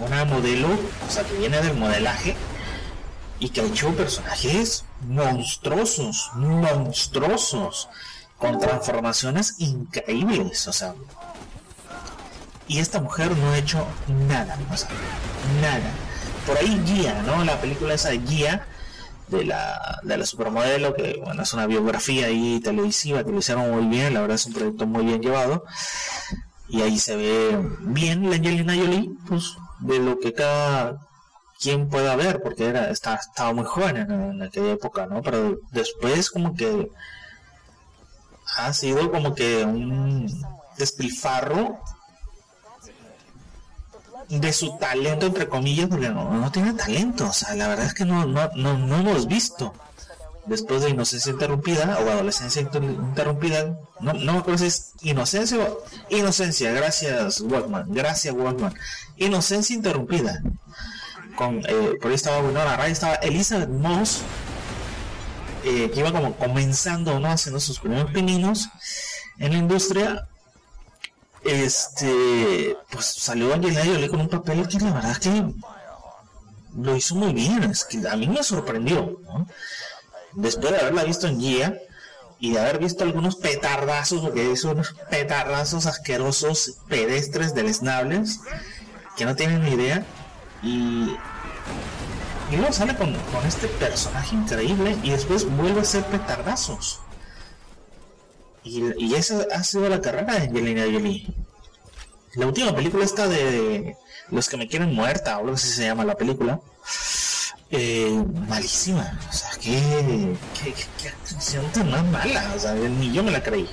una 0.01 0.25
modelo, 0.25 0.69
o 1.07 1.11
sea, 1.11 1.23
que 1.23 1.35
viene 1.35 1.61
del 1.61 1.77
modelaje 1.77 2.37
y 3.39 3.51
que 3.51 3.61
ha 3.61 3.65
hecho 3.65 3.95
personajes 3.95 4.85
monstruosos, 5.07 6.31
monstruosos, 6.35 7.89
con 8.39 8.59
transformaciones 8.59 9.57
increíbles, 9.59 10.67
o 10.67 10.73
sea. 10.73 10.95
Y 12.71 12.79
esta 12.79 13.01
mujer 13.01 13.37
no 13.37 13.51
ha 13.51 13.59
hecho 13.59 13.85
nada, 14.29 14.57
nada 15.61 15.91
por 16.47 16.57
ahí 16.57 16.81
Guía, 16.87 17.21
¿no? 17.27 17.43
La 17.43 17.61
película 17.61 17.95
esa 17.95 18.11
de 18.11 18.19
Guía 18.19 18.65
de 19.27 19.45
la, 19.45 19.99
de 20.05 20.17
la 20.17 20.25
supermodelo, 20.25 20.95
que 20.95 21.21
bueno, 21.21 21.43
es 21.43 21.53
una 21.53 21.67
biografía 21.67 22.27
ahí 22.29 22.61
televisiva 22.61 23.25
que 23.25 23.33
muy 23.33 23.87
bien, 23.87 24.15
la 24.15 24.21
verdad 24.21 24.37
es 24.37 24.47
un 24.47 24.53
proyecto 24.53 24.87
muy 24.87 25.05
bien 25.05 25.21
llevado. 25.21 25.65
Y 26.69 26.83
ahí 26.83 27.01
se 27.01 27.17
ve 27.17 27.59
bien 27.81 28.31
la 28.31 28.37
Angelina 28.37 28.77
Jolie, 28.77 29.11
pues 29.27 29.57
de 29.81 29.99
lo 29.99 30.21
que 30.21 30.33
cada 30.33 30.97
quien 31.61 31.89
pueda 31.89 32.15
ver, 32.15 32.41
porque 32.41 32.67
era, 32.67 32.89
estaba, 32.91 33.17
estaba 33.17 33.53
muy 33.53 33.65
joven 33.65 33.97
en, 33.97 34.13
en, 34.13 34.43
aquella 34.43 34.75
época, 34.75 35.07
¿no? 35.07 35.23
Pero 35.23 35.59
después 35.73 36.31
como 36.31 36.55
que 36.55 36.89
ha 38.59 38.73
sido 38.73 39.11
como 39.11 39.35
que 39.35 39.65
un 39.65 40.29
despilfarro 40.79 41.81
de 44.31 44.53
su 44.53 44.77
talento, 44.79 45.27
entre 45.27 45.49
comillas, 45.49 45.89
porque 45.89 46.09
no, 46.09 46.33
no 46.33 46.53
tiene 46.53 46.73
talento. 46.75 47.29
O 47.29 47.33
sea, 47.33 47.55
la 47.57 47.69
verdad 47.69 47.87
es 47.87 47.95
que 47.95 48.05
no, 48.05 48.25
no, 48.27 48.49
no, 48.55 48.79
no 48.79 48.97
hemos 48.99 49.27
visto. 49.27 49.75
Después 50.47 50.83
de 50.83 50.91
Inocencia 50.91 51.33
Interrumpida 51.33 51.99
o 51.99 52.11
Adolescencia 52.11 52.63
Interrumpida, 52.63 53.79
no, 54.01 54.15
no 54.15 54.33
me 54.33 54.39
acuerdo 54.39 54.59
si 54.59 54.67
es 54.67 54.93
Inocencia 55.03 55.59
o 55.59 55.83
Inocencia, 56.09 56.73
gracias 56.73 57.41
Walkman, 57.41 57.93
gracias 57.93 58.35
Walkman. 58.35 58.75
Inocencia 59.17 59.75
Interrumpida. 59.77 60.43
Con, 61.37 61.63
eh, 61.69 61.99
por 62.01 62.11
ahí 62.11 62.15
estaba 62.15 62.41
Winona 62.41 62.77
Ray, 62.77 62.93
estaba 62.93 63.15
Elizabeth 63.17 63.69
Moss, 63.69 64.23
eh, 65.65 65.91
que 65.93 66.01
iba 66.01 66.13
como 66.13 66.35
comenzando, 66.37 67.19
¿no? 67.21 67.31
Haciendo 67.31 67.61
sus 67.61 67.79
primeros 67.79 68.11
pininos 68.11 68.69
en 69.39 69.53
la 69.53 69.59
industria 69.59 70.30
este, 71.45 72.77
pues 72.91 73.07
salió 73.07 73.55
Angelina 73.55 73.85
Jolie 73.85 74.09
con 74.09 74.21
un 74.21 74.29
papel 74.29 74.69
que 74.69 74.79
la 74.79 74.93
verdad 74.93 75.17
que 75.17 75.45
lo 76.77 76.97
hizo 76.97 77.15
muy 77.15 77.33
bien, 77.33 77.65
es 77.65 77.85
que 77.85 78.07
a 78.09 78.17
mí 78.17 78.29
me 78.29 78.43
sorprendió, 78.43 79.19
Después 80.33 80.73
de 80.73 80.79
haberla 80.79 81.03
visto 81.03 81.27
en 81.27 81.41
guía 81.41 81.77
y 82.39 82.53
de 82.53 82.61
haber 82.61 82.79
visto 82.79 83.03
algunos 83.03 83.35
petardazos, 83.35 84.21
porque 84.21 84.57
son 84.57 84.73
unos 84.73 84.95
petardazos 85.11 85.87
asquerosos, 85.87 86.79
pedestres, 86.89 87.53
deleznables, 87.53 88.39
que 89.17 89.25
no 89.25 89.35
tienen 89.35 89.63
ni 89.63 89.73
idea, 89.73 90.05
y, 90.63 91.17
y 92.53 92.57
luego 92.57 92.73
sale 92.73 92.95
con, 92.97 93.13
con 93.13 93.45
este 93.45 93.67
personaje 93.67 94.37
increíble 94.37 94.97
y 95.03 95.11
después 95.11 95.45
vuelve 95.57 95.81
a 95.81 95.85
ser 95.85 96.05
petardazos. 96.05 97.01
Y, 98.63 99.15
esa 99.15 99.47
ha 99.55 99.65
sido 99.65 99.89
la 99.89 100.01
carrera 100.01 100.35
de 100.35 100.49
Angelina 100.49 100.85
Jolie. 100.85 101.27
La 102.35 102.47
última 102.47 102.75
película 102.75 103.05
esta 103.05 103.27
de 103.27 103.97
Los 104.31 104.49
que 104.49 104.57
me 104.57 104.69
quieren 104.69 104.95
muerta, 104.95 105.37
o 105.37 105.41
algo 105.41 105.55
así 105.55 105.69
se 105.69 105.85
llama 105.85 106.05
la 106.05 106.15
película. 106.15 106.61
Eh, 107.71 108.25
malísima. 108.49 109.19
O 109.29 109.33
sea, 109.33 109.51
qué, 109.61 110.37
qué, 110.63 110.75
qué, 110.75 111.13
tan 111.73 111.91
más 111.91 112.05
mala. 112.05 112.53
O 112.55 112.59
sea, 112.59 112.75
ni 112.75 113.13
yo 113.13 113.23
me 113.23 113.31
la 113.31 113.43
creí. 113.43 113.69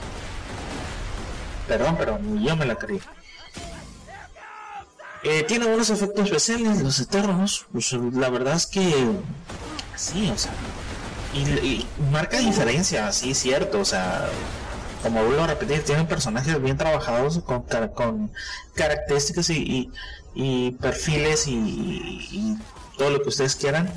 Perdón, 1.68 1.96
pero 1.98 2.18
ni 2.20 2.48
yo 2.48 2.56
me 2.56 2.66
la 2.66 2.76
creí. 2.76 3.02
Eh, 5.24 5.44
tiene 5.44 5.66
unos 5.66 5.90
efectos 5.90 6.26
especiales, 6.26 6.82
los 6.82 7.00
eternos. 7.00 7.66
Pues, 7.72 7.92
la 7.92 8.30
verdad 8.30 8.56
es 8.56 8.68
que 8.68 8.94
sí, 9.96 10.32
o 10.34 10.38
sea. 10.38 10.54
Y, 11.34 11.40
y 11.40 11.88
marca 12.12 12.38
diferencia, 12.40 13.12
sí, 13.12 13.34
cierto. 13.34 13.80
O 13.80 13.86
sea, 13.86 14.30
como 15.02 15.24
vuelvo 15.24 15.44
a 15.44 15.48
repetir, 15.48 15.84
tienen 15.84 16.08
personajes 16.08 16.62
bien 16.62 16.78
trabajados 16.78 17.40
con, 17.40 17.64
con 17.94 18.32
características 18.76 19.50
y, 19.50 19.92
y, 20.36 20.72
perfiles 20.72 21.48
y, 21.48 22.58
todo 22.98 23.12
lo 23.12 23.22
que 23.22 23.30
ustedes 23.30 23.56
quieran, 23.56 23.92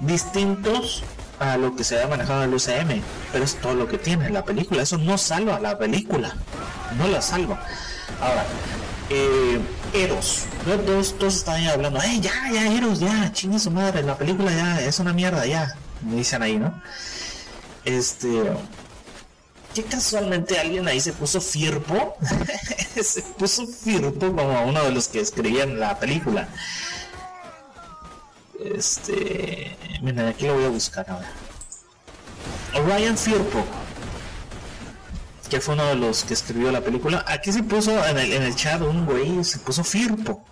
distintos 0.00 1.02
a 1.38 1.58
lo 1.58 1.76
que 1.76 1.84
se 1.84 2.02
ha 2.02 2.08
manejado 2.08 2.42
en 2.42 2.48
el 2.48 2.54
UCM, 2.54 3.02
pero 3.32 3.44
es 3.44 3.54
todo 3.56 3.74
lo 3.74 3.86
que 3.86 3.98
tiene 3.98 4.30
la 4.30 4.44
película. 4.44 4.82
Eso 4.82 4.96
no 4.96 5.18
salva 5.18 5.60
la 5.60 5.76
película, 5.76 6.34
no 6.96 7.06
la 7.06 7.20
salva. 7.20 7.62
Ahora, 8.18 8.46
eh, 9.10 9.60
Eros, 9.92 10.44
todos, 10.64 11.34
están 11.34 11.56
ahí 11.56 11.68
hablando, 11.68 12.00
¡eh, 12.00 12.18
ya, 12.20 12.32
ya, 12.50 12.72
Eros, 12.72 13.00
ya, 13.00 13.30
chingue 13.32 13.58
su 13.58 13.70
madre, 13.70 14.02
la 14.02 14.16
película 14.16 14.50
ya 14.50 14.80
es 14.80 14.98
una 14.98 15.12
mierda, 15.12 15.44
ya! 15.46 15.76
Me 16.02 16.16
dicen 16.16 16.42
ahí, 16.42 16.58
¿no? 16.58 16.80
Este. 17.84 18.42
Que 19.76 19.84
casualmente 19.84 20.58
alguien 20.58 20.88
ahí 20.88 20.98
se 20.98 21.12
puso 21.12 21.38
Firpo, 21.38 22.16
se 23.02 23.20
puso 23.20 23.66
Firpo 23.66 24.34
como 24.34 24.64
uno 24.64 24.82
de 24.82 24.90
los 24.90 25.06
que 25.06 25.20
escribían 25.20 25.78
la 25.78 26.00
película. 26.00 26.48
Este. 28.58 29.76
Mira, 30.00 30.30
aquí 30.30 30.46
lo 30.46 30.54
voy 30.54 30.64
a 30.64 30.68
buscar 30.68 31.04
ahora. 31.10 31.30
Ryan 32.86 33.18
Firpo. 33.18 33.66
Que 35.50 35.60
fue 35.60 35.74
uno 35.74 35.84
de 35.88 35.96
los 35.96 36.24
que 36.24 36.32
escribió 36.32 36.72
la 36.72 36.80
película. 36.80 37.22
Aquí 37.28 37.52
se 37.52 37.62
puso 37.62 38.02
en 38.06 38.16
el, 38.16 38.32
en 38.32 38.44
el 38.44 38.56
chat 38.56 38.80
un 38.80 39.04
güey, 39.04 39.44
se 39.44 39.58
puso 39.58 39.84
Firpo. 39.84 40.42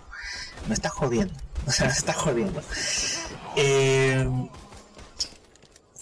Me 0.67 0.75
está 0.75 0.89
jodiendo. 0.89 1.33
Me 1.79 1.87
está 1.87 2.13
jodiendo. 2.13 2.61
Eh, 3.55 4.29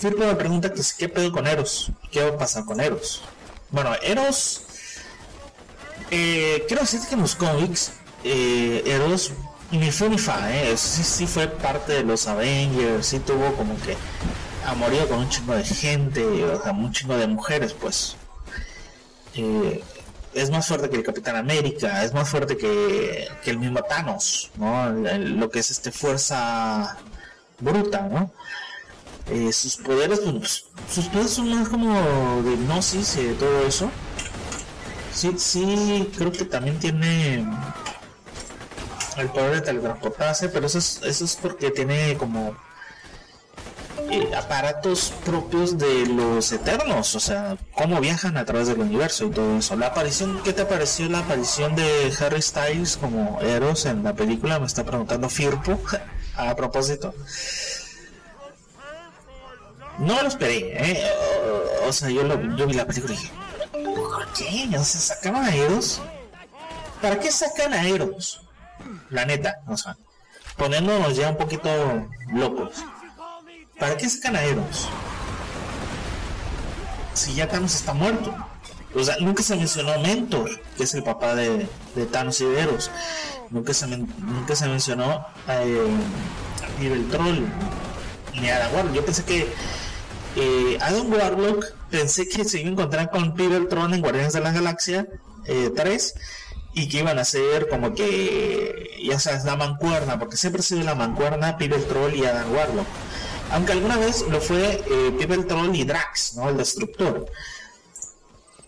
Firpo 0.04 0.26
me 0.26 0.36
pregunta 0.36 0.74
que 0.74 0.82
qué 0.98 1.08
pedo 1.08 1.32
con 1.32 1.48
Eros. 1.48 1.90
¿Qué 2.12 2.22
va 2.22 2.36
a 2.36 2.38
pasar 2.38 2.66
con 2.66 2.82
Eros? 2.82 3.22
Bueno, 3.70 3.96
Eros. 4.02 4.64
Eh, 6.12 6.66
quiero 6.68 6.82
decir 6.82 7.00
que 7.08 7.16
en 7.16 7.22
los 7.22 7.36
cómics, 7.38 7.94
eh, 8.26 8.84
Eros 8.86 9.32
ni 9.72 9.94
fue 9.94 10.10
ni 10.10 10.18
fa, 10.18 10.54
¿eh? 10.54 10.76
sí, 10.76 11.26
fue 11.26 11.48
parte 11.48 11.94
de 11.94 12.04
los 12.04 12.28
Avengers, 12.28 13.08
sí 13.08 13.20
tuvo 13.20 13.54
como 13.56 13.80
que 13.82 13.96
amorío 14.66 15.08
con 15.08 15.20
un 15.20 15.30
chingo 15.30 15.56
de 15.56 15.64
gente, 15.64 16.22
o 16.22 16.62
sea, 16.62 16.74
un 16.74 16.92
chingo 16.92 17.16
de 17.16 17.28
mujeres, 17.28 17.72
pues. 17.72 18.18
Eh, 19.36 19.82
es 20.34 20.50
más 20.50 20.68
fuerte 20.68 20.90
que 20.90 20.98
el 20.98 21.04
Capitán 21.04 21.38
América, 21.38 22.04
es 22.04 22.14
más 22.14 22.28
fuerte 22.28 22.58
que, 22.58 23.30
el 23.46 23.58
mismo 23.58 23.82
Thanos, 23.84 24.52
¿no? 24.58 24.90
lo 24.90 25.50
que 25.50 25.60
es 25.60 25.72
este 25.72 25.94
fuerza 25.94 26.98
bruta, 27.62 28.02
¿no? 28.02 28.32
Eh, 29.28 29.54
sus 29.54 29.78
poderes, 29.78 30.20
pues, 30.20 30.66
sus 30.94 31.06
poderes 31.06 31.32
son 31.32 31.50
más 31.50 31.70
como 31.70 32.42
de 32.44 32.54
hipnosis 32.54 33.18
y 33.18 33.24
de 33.24 33.34
todo 33.36 33.66
eso. 33.66 33.90
Sí, 35.14 35.34
sí, 35.38 36.12
creo 36.18 36.32
que 36.32 36.46
también 36.46 36.80
tiene 36.80 37.46
el 39.18 39.30
poder 39.30 39.56
de 39.56 39.62
teletransportarse, 39.62 40.50
pero 40.50 40.66
eso 40.66 40.80
es, 40.80 41.00
eso 41.04 41.26
es 41.26 41.36
porque 41.36 41.72
tiene 41.72 42.18
como 42.18 42.56
eh, 44.10 44.32
aparatos 44.36 45.14
propios 45.24 45.78
de 45.78 46.08
los 46.08 46.52
eternos, 46.52 47.16
o 47.16 47.20
sea, 47.20 47.58
cómo 47.76 48.02
viajan 48.02 48.38
a 48.38 48.46
través 48.46 48.68
del 48.68 48.80
universo 48.80 49.26
y 49.26 49.30
todo 49.30 49.58
eso. 49.58 49.76
La 49.76 49.88
aparición, 49.88 50.42
¿qué 50.44 50.52
te 50.52 50.66
pareció 50.66 51.08
la 51.10 51.20
aparición 51.20 51.76
de 51.76 52.14
Harry 52.20 52.42
Styles 52.42 52.98
como 52.98 53.40
Eros 53.42 53.86
en 53.86 54.04
la 54.04 54.14
película? 54.14 54.60
Me 54.60 54.66
está 54.66 54.84
preguntando 54.84 55.30
Firpo 55.30 55.80
a 56.36 56.56
propósito. 56.56 57.14
No 60.00 60.22
lo 60.22 60.28
esperé, 60.28 60.74
¿eh? 60.76 61.12
O, 61.88 61.92
sea, 61.92 62.10
yo, 62.10 62.24
lo, 62.24 62.38
vi 62.38 62.74
la 62.74 62.86
película 62.86 63.14
y 63.14 63.18
dije, 63.18 63.32
¿por 63.72 64.28
qué? 64.34 64.70
O 64.78 64.84
sea, 64.84 65.16
sacaban 65.16 65.46
a 65.46 65.56
Eros. 65.56 66.02
¿Para 67.02 67.20
qué 67.20 67.32
sacan 67.32 67.74
a 67.74 67.88
Eros? 67.88 68.42
La 69.10 69.26
neta, 69.26 69.62
o 69.68 69.78
sea, 69.78 69.98
poniéndonos 70.58 71.16
ya 71.16 71.30
un 71.30 71.38
poquito 71.38 71.70
locos. 72.32 72.84
¿Para 73.80 73.98
qué 73.98 74.10
sacan 74.10 74.36
a 74.36 74.44
Eros? 74.44 74.88
Si 77.14 77.36
ya 77.36 77.48
Thanos 77.48 77.76
está 77.76 77.94
muerto. 77.94 78.34
O 78.96 79.04
sea, 79.04 79.18
nunca 79.20 79.44
se 79.44 79.56
mencionó 79.56 79.98
Mentor, 80.00 80.50
que 80.78 80.84
es 80.84 80.94
el 80.94 81.04
papá 81.04 81.36
de, 81.36 81.68
Thanos 82.12 82.40
y 82.42 82.46
de 82.46 82.62
Eros. 82.62 82.92
Nunca 83.50 83.74
se, 83.74 83.88
nunca 83.88 84.56
se 84.56 84.68
mencionó 84.68 85.26
eh, 85.48 85.88
a 86.80 86.82
el 86.82 87.10
Troll 87.10 87.46
ni 88.40 88.50
a 88.50 88.70
Warlock. 88.74 88.94
Yo 88.94 89.06
pensé 89.06 89.24
que 89.24 89.54
eh, 90.36 90.78
Adam 90.82 91.12
Warlock, 91.12 91.66
pensé 91.90 92.28
que 92.28 92.44
se 92.44 92.60
iba 92.60 92.70
a 92.70 92.72
encontrar 92.74 93.10
con 93.12 93.36
Peter 93.36 93.68
Tron 93.68 93.94
en 93.94 94.02
Guardianes 94.02 94.34
de 94.34 94.42
la 94.42 94.52
Galaxia 94.52 95.08
3 95.46 95.46
eh, 95.46 96.20
y 96.74 96.90
que 96.90 97.00
iban 97.00 97.20
a 97.20 97.26
ser 97.26 97.70
como 97.70 97.94
que, 97.94 99.00
ya 99.04 99.20
sabes, 99.20 99.44
la 99.46 99.56
mancuerna, 99.56 100.18
porque 100.18 100.38
siempre 100.38 100.62
ha 100.62 100.64
sido 100.64 100.82
la 100.82 100.96
mancuerna 100.96 101.58
Peter 101.58 101.82
Troll 101.84 102.16
y 102.16 102.26
Adam 102.26 102.52
Warlock. 102.52 102.88
Aunque 103.52 103.74
alguna 103.74 103.98
vez 103.98 104.26
lo 104.28 104.42
fue 104.42 104.84
eh, 104.90 105.46
Troll 105.48 105.76
y 105.76 105.84
Drax, 105.84 106.36
¿no? 106.36 106.50
El 106.50 106.58
destructor. 106.58 107.28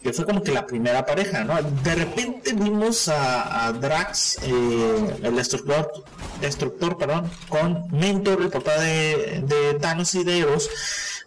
Que 0.04 0.14
fue 0.14 0.26
como 0.26 0.44
que 0.44 0.52
la 0.52 0.68
primera 0.68 1.04
pareja, 1.04 1.44
¿no? 1.44 1.60
De 1.64 1.96
repente 1.96 2.54
vimos 2.54 3.08
a, 3.08 3.72
Drax, 3.72 4.38
eh, 4.44 5.18
el 5.24 5.36
destructor, 5.36 5.92
destructor, 6.40 6.96
perdón, 7.00 7.32
con 7.50 7.90
Mentor, 7.90 8.44
el 8.44 8.50
papá 8.50 8.78
de, 8.78 9.42
de 9.48 9.74
Thanos 9.80 10.14
y 10.14 10.24
de 10.24 10.38
Eros, 10.38 10.70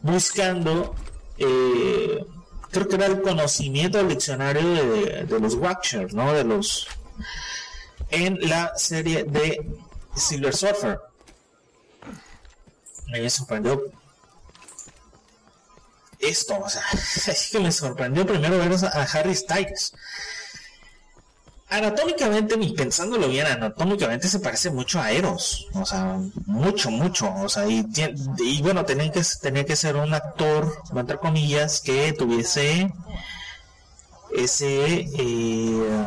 buscando 0.00 0.94
eh, 1.38 2.24
creo 2.70 2.88
que 2.88 2.96
era 2.96 3.06
el 3.06 3.22
conocimiento 3.22 3.98
del 3.98 4.08
diccionario 4.08 4.62
de, 5.24 5.40
los 5.40 5.54
Watchers, 5.54 6.14
¿no? 6.14 6.32
De 6.32 6.44
los. 6.44 6.86
En 8.10 8.38
la 8.48 8.72
serie 8.76 9.24
de 9.24 9.66
Silver 10.14 10.54
Surfer. 10.54 11.00
Me 13.06 13.28
sorprendió 13.30 13.82
esto, 16.18 16.58
o 16.58 16.68
sea, 16.68 16.82
es 16.92 17.48
que 17.50 17.60
me 17.60 17.72
sorprendió 17.72 18.26
primero 18.26 18.58
ver 18.58 18.72
a 18.84 19.02
Harry 19.02 19.34
Styles 19.34 19.94
anatómicamente, 21.70 22.56
ni 22.56 22.72
pensándolo 22.72 23.28
bien, 23.28 23.46
anatómicamente 23.46 24.28
se 24.28 24.40
parece 24.40 24.70
mucho 24.70 25.00
a 25.00 25.10
Eros, 25.10 25.66
o 25.74 25.84
sea, 25.84 26.18
mucho, 26.46 26.90
mucho, 26.90 27.32
o 27.34 27.48
sea, 27.48 27.66
y, 27.66 27.82
bueno, 28.62 28.84
tenía 28.84 29.10
que, 29.12 29.22
tenía 29.40 29.64
que 29.64 29.76
ser 29.76 29.96
un 29.96 30.14
actor, 30.14 30.82
entre 30.94 31.18
comillas, 31.18 31.80
que 31.80 32.12
tuviese 32.12 32.92
ese 34.34 35.06
eh, 35.18 36.06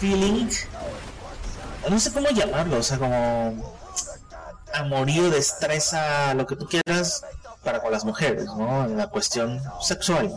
feeling, 0.00 0.48
no 1.88 1.98
sé 1.98 2.12
cómo 2.12 2.28
llamarlo, 2.30 2.78
o 2.78 2.82
sea, 2.82 2.98
como 2.98 3.78
amorío, 4.72 5.30
destreza, 5.30 6.34
lo 6.34 6.46
que 6.46 6.56
tú 6.56 6.68
quieras, 6.68 7.24
para 7.64 7.80
con 7.80 7.90
las 7.90 8.04
mujeres, 8.04 8.46
¿no? 8.46 8.84
En 8.84 8.96
la 8.96 9.08
cuestión 9.08 9.60
sexual. 9.80 10.34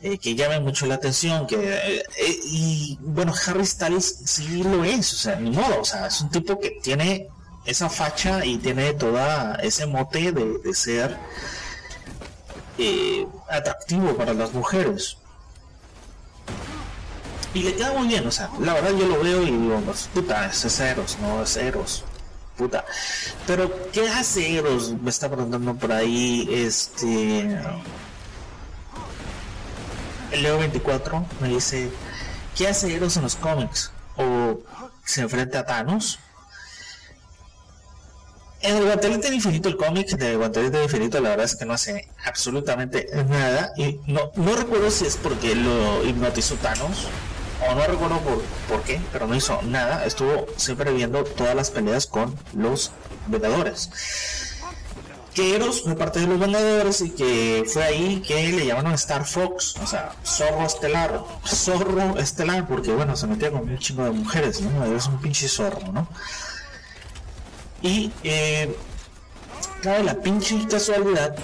Eh, 0.00 0.16
que 0.16 0.36
llame 0.36 0.60
mucho 0.60 0.86
la 0.86 0.94
atención, 0.94 1.44
que 1.48 1.56
eh, 1.56 2.02
eh, 2.16 2.38
y 2.44 2.98
bueno, 3.00 3.34
Harry 3.46 3.66
Styles 3.66 4.20
sí 4.26 4.62
lo 4.62 4.84
es, 4.84 5.12
o 5.12 5.16
sea, 5.16 5.34
ni 5.36 5.50
modo, 5.50 5.80
o 5.80 5.84
sea, 5.84 6.06
es 6.06 6.20
un 6.20 6.30
tipo 6.30 6.60
que 6.60 6.78
tiene 6.80 7.26
esa 7.64 7.90
facha 7.90 8.44
y 8.44 8.58
tiene 8.58 8.92
toda 8.92 9.56
ese 9.56 9.86
mote 9.86 10.30
de, 10.30 10.72
ser 10.72 11.18
atractivo 13.50 14.16
para 14.16 14.34
las 14.34 14.52
mujeres. 14.52 15.16
Y 17.52 17.64
le 17.64 17.74
queda 17.74 17.92
muy 17.92 18.06
bien, 18.06 18.24
o 18.24 18.30
sea, 18.30 18.50
la 18.60 18.74
verdad 18.74 18.90
yo 18.96 19.06
lo 19.06 19.20
veo 19.20 19.42
y 19.42 19.50
digo, 19.50 19.80
pues, 19.84 20.08
puta, 20.14 20.46
es 20.46 20.80
Eros, 20.80 21.18
no 21.20 21.42
es 21.42 21.56
Eros, 21.56 22.04
puta. 22.56 22.84
Pero, 23.48 23.90
¿qué 23.90 24.08
hace 24.08 24.58
Eros? 24.58 24.92
Me 25.02 25.10
está 25.10 25.28
preguntando 25.28 25.74
por 25.74 25.90
ahí, 25.90 26.48
este 26.52 27.58
24 30.42 31.26
me 31.40 31.48
dice, 31.48 31.90
¿qué 32.56 32.68
hace 32.68 32.94
Eros 32.94 33.16
en 33.16 33.24
los 33.24 33.36
cómics? 33.36 33.90
¿O 34.16 34.60
se 35.04 35.22
enfrenta 35.22 35.60
a 35.60 35.66
Thanos? 35.66 36.18
En 38.60 38.76
el 38.76 38.84
Guantelete 38.86 39.32
Infinito, 39.32 39.68
el 39.68 39.76
cómic 39.76 40.08
de 40.16 40.36
Guantelete 40.36 40.82
Infinito, 40.82 41.20
la 41.20 41.30
verdad 41.30 41.44
es 41.44 41.54
que 41.54 41.64
no 41.64 41.74
hace 41.74 42.08
absolutamente 42.24 43.08
nada. 43.28 43.72
Y 43.76 44.00
no, 44.06 44.32
no 44.34 44.56
recuerdo 44.56 44.90
si 44.90 45.06
es 45.06 45.16
porque 45.16 45.54
lo 45.54 46.04
hipnotizó 46.04 46.56
Thanos, 46.56 47.06
o 47.68 47.74
no 47.74 47.86
recuerdo 47.86 48.18
por, 48.20 48.42
por 48.68 48.82
qué, 48.82 49.00
pero 49.12 49.26
no 49.26 49.34
hizo 49.34 49.60
nada. 49.62 50.04
Estuvo 50.04 50.46
siempre 50.56 50.92
viendo 50.92 51.24
todas 51.24 51.54
las 51.54 51.70
peleas 51.70 52.06
con 52.06 52.34
los 52.54 52.90
Vengadores 53.28 53.90
que 55.38 55.54
Eros 55.54 55.82
fue 55.82 55.94
parte 55.94 56.18
de 56.18 56.26
los 56.26 56.40
Vengadores 56.40 57.00
y 57.00 57.10
que 57.10 57.62
fue 57.64 57.84
ahí 57.84 58.20
que 58.26 58.50
le 58.50 58.66
llamaron 58.66 58.92
Star 58.94 59.24
Fox, 59.24 59.76
o 59.80 59.86
sea, 59.86 60.12
zorro 60.24 60.66
estelar, 60.66 61.22
zorro 61.46 62.18
estelar, 62.18 62.66
porque 62.66 62.90
bueno, 62.90 63.14
se 63.14 63.28
metía 63.28 63.52
con 63.52 63.60
un 63.60 63.78
chingo 63.78 64.02
de 64.02 64.10
mujeres, 64.10 64.60
¿no? 64.60 64.84
Es 64.96 65.06
un 65.06 65.20
pinche 65.20 65.46
zorro, 65.46 65.92
¿no? 65.92 66.08
Y, 67.82 68.10
eh, 68.24 68.76
claro, 69.80 70.02
la 70.02 70.14
pinche 70.16 70.58
casualidad, 70.68 71.36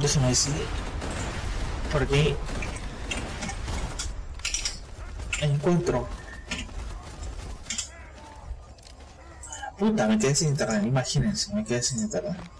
déjame 0.00 0.28
decir, 0.28 0.54
porque 1.90 2.36
encuentro. 5.40 6.08
Puta, 9.76 10.06
me 10.06 10.20
quedé 10.20 10.36
sin 10.36 10.50
internet, 10.50 10.84
imagínense, 10.86 11.52
me 11.52 11.64
quedé 11.64 11.82
sin 11.82 11.98
internet. 11.98 12.59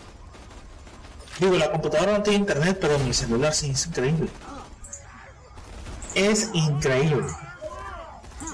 Digo, 1.40 1.57
la 1.57 1.70
computadora 1.72 2.18
no 2.18 2.22
tiene 2.22 2.40
internet, 2.40 2.76
pero 2.79 2.98
mi 2.98 3.14
celular 3.14 3.55
sí 3.55 3.70
es 3.70 3.87
increíble. 3.87 4.29
Es 6.14 6.50
increíble. 6.53 7.26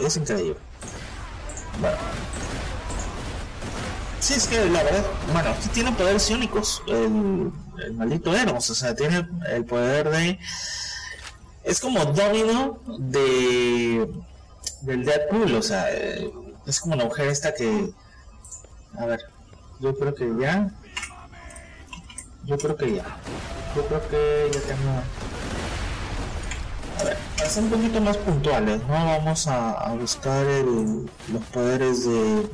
Es 0.01 0.17
increíble. 0.17 0.57
Bueno. 1.81 1.97
Sí, 4.21 4.35
es 4.35 4.47
que 4.47 4.65
la 4.67 4.83
verdad, 4.85 5.05
bueno, 5.33 5.51
aquí 5.51 5.69
tiene 5.71 5.93
poderes 5.93 6.31
iónicos. 6.31 6.83
El, 6.87 7.51
el 7.85 7.93
maldito 7.95 8.35
Eros, 8.35 8.71
o 8.71 8.75
sea, 8.75 8.95
tiene 8.95 9.29
el 9.49 9.65
poder 9.65 10.09
de. 10.11 10.39
Es 11.65 11.81
como 11.81 12.05
Domino 12.05 12.79
de. 12.99 14.09
del 14.83 15.05
Deadpool, 15.05 15.55
o 15.57 15.63
sea, 15.63 15.93
eh, 15.93 16.31
es 16.67 16.81
como 16.81 16.95
la 16.95 17.05
mujer 17.05 17.29
esta 17.29 17.53
que. 17.53 17.93
A 18.97 19.07
ver, 19.07 19.21
yo 19.81 19.97
creo 19.97 20.15
que 20.15 20.31
ya. 20.41 20.71
Yo 22.47 22.57
creo 22.59 22.77
que 22.77 22.95
ya. 22.97 23.05
Yo 23.75 23.85
creo 23.87 24.09
que 24.09 24.51
ya 24.53 24.61
tengo. 24.61 24.91
A 27.01 27.05
ver, 27.05 27.17
para 27.37 27.51
ser 27.51 27.63
un 27.65 27.71
poquito 27.71 28.01
más 28.01 28.17
puntuales, 28.19 28.81
¿no? 28.89 28.95
Vamos 28.95 29.47
a, 29.49 29.93
buscar 30.01 30.47
el, 30.47 31.11
los 31.33 31.43
poderes 31.53 32.05
de. 32.07 32.49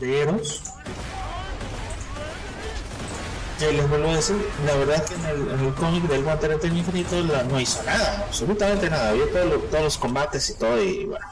de 0.00 0.22
Eros. 0.22 0.62
Que 3.58 3.72
les 3.72 3.88
vuelvo 3.88 4.10
a 4.10 4.16
decir, 4.16 4.36
la 4.66 4.74
verdad 4.74 4.96
es 4.96 5.02
que 5.02 5.14
en 5.14 5.24
el, 5.66 5.74
cómic 5.74 6.02
del 6.08 6.24
Guantelete 6.24 6.66
Infinito 6.66 7.20
la, 7.22 7.44
no 7.44 7.60
hizo 7.60 7.80
nada, 7.84 8.24
absolutamente 8.26 8.90
nada. 8.90 9.12
Vio 9.12 9.28
todo 9.28 9.44
lo- 9.44 9.58
todos 9.58 9.84
los 9.84 9.98
combates 9.98 10.50
y 10.50 10.54
todo, 10.54 10.82
y 10.82 11.04
bueno. 11.04 11.24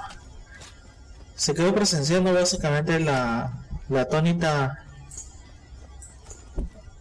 Se 1.35 1.55
quedó 1.55 1.75
presenciando 1.75 2.33
básicamente 2.35 3.01
la, 3.01 3.51
la 3.89 4.05
tónica 4.07 4.85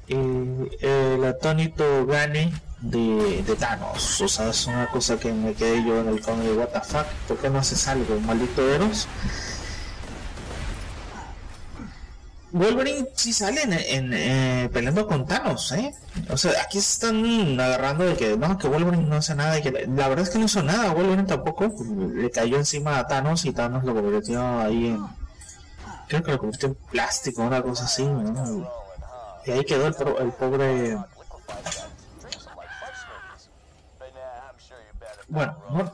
eh, 0.09 1.15
el 1.15 1.23
atónito 1.23 2.05
gane 2.05 2.51
de, 2.81 3.43
Thanos. 3.59 4.21
O 4.21 4.27
sea, 4.27 4.49
es 4.49 4.65
una 4.67 4.87
cosa 4.87 5.19
que 5.19 5.31
me 5.31 5.53
quedé 5.53 5.83
yo 5.83 5.99
en 5.99 6.07
el 6.07 6.21
cómic 6.21 6.45
de 6.47 6.53
What 6.53 6.69
the 6.69 6.81
fuck, 6.81 7.05
¿por 7.27 7.37
qué 7.37 7.49
no 7.49 7.59
haces 7.59 7.87
algo, 7.87 8.19
maldito 8.21 8.67
Eros? 8.67 9.07
Wolverine 12.51 13.07
sí 13.13 13.31
sale 13.31 13.61
en, 13.61 13.73
en, 13.73 14.13
eh, 14.13 14.69
peleando 14.73 15.05
con 15.05 15.27
Thanos, 15.27 15.71
¿eh? 15.73 15.93
O 16.31 16.37
sea, 16.37 16.59
aquí 16.63 16.81
se 16.81 16.93
están 16.93 17.59
agarrando 17.59 18.05
de 18.05 18.15
que 18.15 18.35
no, 18.37 18.57
que 18.57 18.67
Wolverine 18.67 19.03
no 19.03 19.17
hace 19.17 19.35
nada 19.35 19.59
y 19.59 19.61
que 19.61 19.71
la 19.71 20.07
verdad 20.07 20.25
es 20.25 20.31
que 20.31 20.39
no 20.39 20.45
hizo 20.45 20.63
nada, 20.63 20.91
Wolverine 20.91 21.27
tampoco 21.27 21.71
le 22.15 22.31
cayó 22.31 22.57
encima 22.57 22.97
a 22.97 23.07
Thanos 23.07 23.45
y 23.45 23.51
Thanos 23.51 23.83
lo 23.83 23.93
convirtió 23.93 24.59
ahí 24.59 24.87
en 24.87 25.19
creo 26.09 26.23
que 26.23 26.31
lo 26.31 26.39
convirtió 26.39 26.69
en 26.69 26.75
plástico, 26.91 27.43
una 27.43 27.61
cosa 27.61 27.85
así, 27.85 28.03
¿no? 28.03 28.88
Y 29.45 29.51
ahí 29.51 29.63
quedó 29.65 29.87
el, 29.87 29.93
pro- 29.93 30.19
el 30.19 30.31
pobre 30.33 30.97
Bueno, 35.27 35.55
no, 35.71 35.91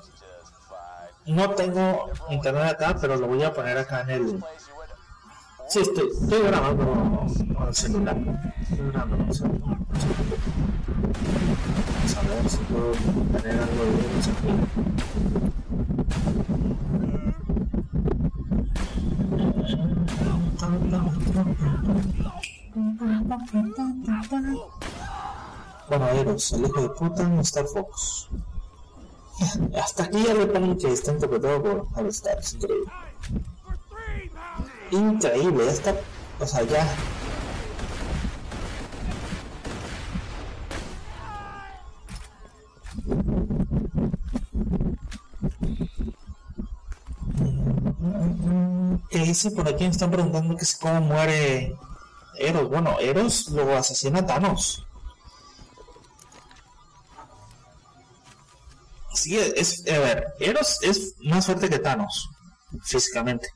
no 1.25 1.49
tengo 1.51 2.09
internet 2.29 2.63
acá, 2.75 2.95
pero 2.99 3.17
lo 3.17 3.27
voy 3.27 3.43
a 3.43 3.53
poner 3.53 3.77
acá 3.77 4.01
en 4.01 4.09
el. 4.09 4.43
Sí, 5.67 5.79
estoy, 5.81 6.09
estoy 6.21 6.43
grabando 6.43 6.85
con 7.57 7.67
el 7.67 7.75
celular. 7.75 8.15
Estoy 8.61 8.91
grabando 8.91 9.17
con 9.17 9.27
el 9.27 9.33
celular. 9.35 9.77
Vamos 12.01 12.17
a 12.17 12.21
ver 12.21 12.49
si 12.49 12.57
puedo 12.57 12.91
tener 13.41 13.61
algo 13.61 13.83
de 13.83 13.91
videos 13.91 14.27
aquí. 14.27 15.65
Bueno, 25.87 26.09
Eros, 26.09 26.51
el 26.51 26.65
hijo 26.65 26.81
de 26.81 26.89
puta 26.89 27.23
en 27.23 27.39
Star 27.39 27.65
Fox. 27.67 28.27
Hasta 29.81 30.03
aquí 30.03 30.21
ya 30.21 30.33
le 30.33 30.45
ponen 30.47 30.77
que 30.77 30.91
está 30.91 31.13
interpretado 31.13 31.63
por 31.63 31.87
Harry 31.95 32.11
Styles, 32.11 32.53
increíble. 32.55 32.91
Increíble, 34.91 35.65
ya 35.65 35.71
está, 35.71 35.95
o 36.39 36.45
sea, 36.45 36.63
ya. 36.63 36.85
¿Qué 49.09 49.19
dice 49.19 49.51
por 49.51 49.65
aquí? 49.69 49.85
Me 49.85 49.91
están 49.91 50.11
preguntando 50.11 50.57
que 50.57 50.65
si 50.65 50.77
cómo 50.77 50.99
muere 50.99 51.73
Eros. 52.37 52.69
Bueno, 52.69 52.99
Eros 52.99 53.49
lo 53.49 53.75
asesina 53.75 54.25
Thanos. 54.25 54.85
Sí, 59.13 59.37
es, 59.37 59.83
a 59.87 59.99
ver, 59.99 60.33
Eros 60.39 60.79
es 60.81 61.15
más 61.21 61.45
fuerte 61.45 61.69
que 61.69 61.79
Thanos, 61.79 62.29
físicamente. 62.83 63.49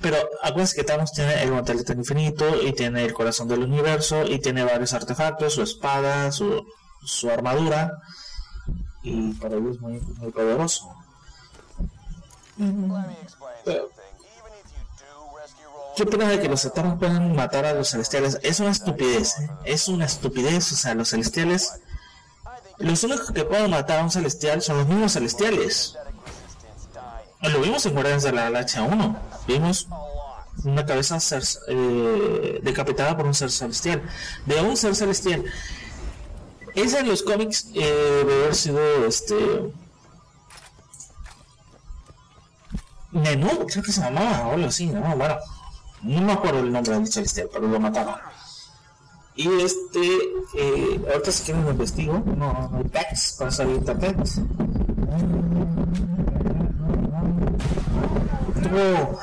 Pero 0.00 0.16
acuérdense 0.42 0.76
que 0.76 0.84
Thanos 0.84 1.12
tiene 1.12 1.42
el 1.42 1.50
guantelete 1.50 1.92
infinito 1.92 2.62
y 2.62 2.72
tiene 2.72 3.04
el 3.04 3.14
corazón 3.14 3.48
del 3.48 3.62
universo 3.62 4.24
y 4.24 4.40
tiene 4.40 4.64
varios 4.64 4.92
artefactos, 4.92 5.54
su 5.54 5.62
espada, 5.62 6.30
su, 6.32 6.66
su 7.04 7.30
armadura. 7.30 7.92
Y 9.02 9.32
para 9.34 9.56
él 9.56 9.68
es 9.70 9.80
muy, 9.80 10.00
muy 10.00 10.32
poderoso. 10.32 10.92
Pero, 13.64 13.90
¿Qué 15.96 16.02
opinas 16.02 16.28
de 16.28 16.40
que 16.40 16.48
los 16.48 16.64
eternos 16.64 16.98
puedan 16.98 17.34
matar 17.34 17.64
a 17.64 17.72
los 17.72 17.90
celestiales? 17.90 18.38
Es 18.42 18.60
una 18.60 18.70
estupidez, 18.70 19.38
¿eh? 19.40 19.48
es 19.64 19.88
una 19.88 20.04
estupidez. 20.04 20.70
O 20.72 20.76
sea, 20.76 20.94
los 20.94 21.08
celestiales 21.08 21.80
los 22.78 23.02
únicos 23.04 23.30
que 23.30 23.44
pueden 23.44 23.70
matar 23.70 24.00
a 24.00 24.04
un 24.04 24.10
celestial 24.10 24.60
son 24.60 24.78
los 24.78 24.88
mismos 24.88 25.12
celestiales. 25.12 25.96
Lo 27.40 27.60
vimos 27.60 27.86
en 27.86 27.94
Guardianes 27.94 28.22
de 28.22 28.32
la 28.32 28.44
Galaxia 28.44 28.82
1. 28.82 29.16
Vimos 29.46 29.88
una 30.64 30.84
cabeza 30.84 31.18
ser, 31.20 31.42
eh, 31.68 32.60
decapitada 32.62 33.16
por 33.16 33.26
un 33.26 33.34
ser 33.34 33.50
celestial. 33.50 34.02
De 34.44 34.60
un 34.60 34.76
ser 34.76 34.94
celestial. 34.94 35.44
Esa 36.74 37.00
en 37.00 37.08
los 37.08 37.22
cómics 37.22 37.68
eh, 37.74 38.24
debe 38.26 38.42
haber 38.42 38.54
sido 38.54 39.06
este. 39.06 39.34
Menú, 43.12 43.66
creo 43.66 43.82
que 43.82 43.92
se 43.92 44.02
llamaba, 44.02 44.48
o 44.48 44.52
algo 44.52 44.66
así, 44.66 44.86
¿no? 44.86 45.16
Bueno, 45.16 45.38
no 46.02 46.20
me 46.20 46.32
acuerdo 46.32 46.60
el 46.60 46.72
nombre 46.72 46.94
del 46.94 47.06
celestial, 47.06 47.48
pero 47.52 47.68
lo 47.68 47.80
mataron. 47.80 48.14
Y 49.36 49.48
este, 49.60 50.00
eh, 50.56 51.00
ahorita 51.12 51.30
si 51.30 51.44
quieren 51.44 51.64
lo 51.64 51.70
investigo, 51.70 52.22
no, 52.24 52.70
no 52.70 52.78
hay 52.78 52.84
packs 52.84 53.36
para 53.38 53.50
salir 53.50 53.76
internet. 53.76 54.16
Tuvo 58.62 59.20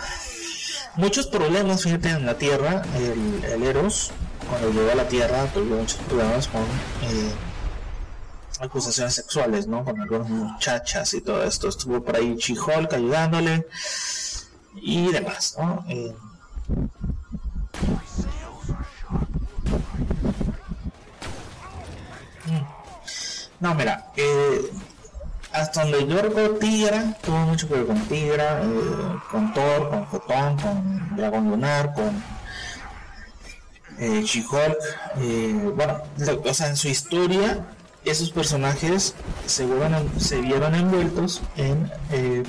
muchos 0.97 1.27
problemas, 1.27 1.81
fíjate, 1.81 2.09
en 2.09 2.27
la 2.27 2.37
Tierra, 2.37 2.83
el, 2.95 3.63
Eros, 3.63 4.11
cuando 4.47 4.69
llegó 4.71 4.91
a 4.91 4.95
la 4.95 5.07
Tierra, 5.07 5.45
tuvo 5.53 5.77
muchos 5.77 5.99
problemas 6.01 6.47
con 6.47 6.61
eh, 6.61 7.31
acusaciones 8.59 9.15
sexuales, 9.15 9.65
¿no? 9.65 9.83
Con 9.83 9.99
algunas 9.99 10.29
muchachas 10.29 11.11
y 11.15 11.21
todo 11.21 11.43
esto. 11.43 11.69
Estuvo 11.69 12.03
por 12.03 12.15
ahí 12.15 12.35
She-Hulk 12.35 12.93
ayudándole 12.93 13.67
y 14.75 15.11
demás, 15.11 15.55
¿no? 15.57 15.83
Eh, 15.89 16.15
No, 23.59 23.73
mira, 23.75 24.07
eh, 24.17 24.71
hasta 25.53 25.83
donde 25.83 26.05
yo 26.05 26.21
recuerdo 26.21 26.55
Tigra, 26.55 27.15
tuvo 27.21 27.37
mucho 27.37 27.67
que 27.69 27.75
ver 27.75 27.85
con 27.85 27.99
Tigra, 28.07 28.61
eh, 28.61 29.19
con 29.31 29.53
Thor, 29.53 29.89
con 29.89 30.07
Fotón, 30.07 30.57
con 30.59 31.15
Dragón 31.15 31.49
Lunar, 31.49 31.93
con 31.93 32.21
eh, 33.99 34.21
She-Hulk. 34.21 34.77
eh, 35.17 35.71
bueno, 35.75 36.01
o 36.43 36.53
sea, 36.53 36.67
en 36.67 36.75
su 36.75 36.89
historia, 36.89 37.65
esos 38.03 38.31
personajes 38.31 39.15
se, 39.45 39.65
vieron, 39.65 40.11
se 40.19 40.41
vieron 40.41 40.75
envueltos 40.75 41.41
en 41.55 41.89
eh, 42.11 42.43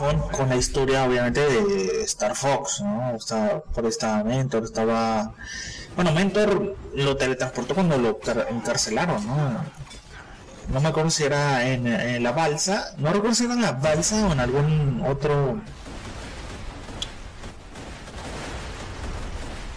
con, 0.00 0.48
la 0.48 0.56
historia, 0.56 1.04
obviamente, 1.04 1.40
de 1.40 2.02
Star 2.04 2.34
Fox, 2.34 2.80
¿no? 2.80 3.14
Está, 3.16 3.60
por 3.60 3.84
esta 3.84 4.24
Mentor, 4.24 4.64
estaba. 4.64 5.34
Bueno, 5.94 6.12
Mentor 6.12 6.76
lo 6.94 7.16
teletransportó 7.16 7.74
cuando 7.74 7.98
lo 7.98 8.18
car- 8.18 8.46
encarcelaron, 8.50 9.26
¿no? 9.26 9.36
No 10.72 10.80
me 10.80 10.88
acuerdo 10.88 11.10
si 11.10 11.24
era 11.24 11.66
en, 11.68 12.22
la 12.22 12.32
balsa, 12.32 12.94
no 12.96 13.12
recuerdo 13.12 13.34
si 13.34 13.44
era 13.44 13.54
en 13.54 13.62
la 13.62 13.72
balsa 13.72 14.26
o 14.26 14.32
en 14.32 14.40
algún 14.40 15.04
otro. 15.06 15.60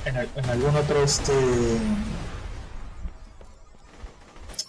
En, 0.05 0.15
en 0.17 0.49
algún 0.49 0.75
otro, 0.75 1.03
este. 1.03 1.33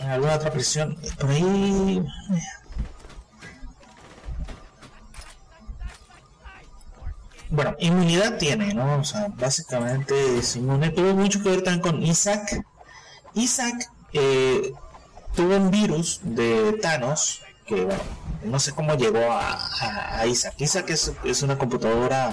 En 0.00 0.10
alguna 0.10 0.34
otra 0.34 0.50
prisión. 0.50 0.96
Por 1.20 1.30
ahí. 1.30 2.04
Bueno, 7.54 7.76
inmunidad 7.78 8.38
tiene, 8.38 8.74
¿no? 8.74 8.98
O 8.98 9.04
sea, 9.04 9.28
básicamente 9.28 10.38
es 10.38 10.56
inmune. 10.56 10.90
Tuvo 10.90 11.14
mucho 11.14 11.42
que 11.42 11.50
ver 11.50 11.62
también 11.62 11.80
con 11.80 12.02
Isaac. 12.02 12.64
Isaac 13.34 13.90
eh, 14.12 14.72
tuvo 15.34 15.56
un 15.56 15.70
virus 15.70 16.20
de 16.22 16.78
Thanos 16.82 17.42
que, 17.66 17.84
bueno, 17.84 18.02
no 18.44 18.58
sé 18.60 18.72
cómo 18.72 18.94
llegó 18.94 19.20
a, 19.30 20.26
Isaac. 20.26 20.54
Isaac 20.58 20.90
es, 20.90 21.42
una 21.42 21.56
computadora. 21.58 22.32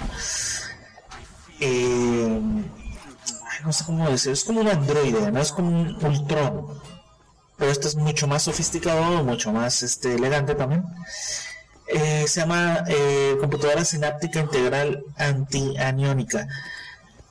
Eh, 1.60 2.40
no 3.64 3.72
sé 3.72 3.86
cómo 3.86 4.10
decir, 4.10 4.32
es 4.32 4.44
como 4.44 4.62
un 4.62 4.68
androide, 4.68 5.32
no 5.32 5.40
es 5.40 5.52
como 5.52 5.70
un 5.70 6.04
Ultron. 6.04 6.68
Pero 7.58 7.72
este 7.72 7.88
es 7.88 7.96
mucho 7.96 8.26
más 8.28 8.44
sofisticado, 8.44 9.24
mucho 9.24 9.52
más 9.52 9.84
este, 9.84 10.16
elegante 10.16 10.56
también. 10.56 10.84
Eh, 11.94 12.26
se 12.26 12.40
llama 12.40 12.86
eh, 12.88 13.36
computadora 13.42 13.84
sináptica 13.84 14.40
integral 14.40 15.04
antianiónica. 15.18 16.48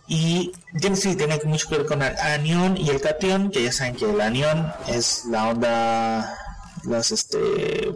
Y 0.06 0.52
tiene, 0.78 0.96
sí, 0.96 1.16
tiene 1.16 1.40
mucho 1.44 1.68
que 1.68 1.78
ver 1.78 1.86
con 1.86 2.02
el 2.02 2.16
anión 2.18 2.76
y 2.76 2.90
el 2.90 3.00
cation, 3.00 3.50
que 3.50 3.62
ya 3.62 3.72
saben 3.72 3.96
que 3.96 4.10
el 4.10 4.20
anión 4.20 4.70
es 4.86 5.24
la 5.26 5.48
onda, 5.48 6.36
las, 6.84 7.10
este, 7.10 7.92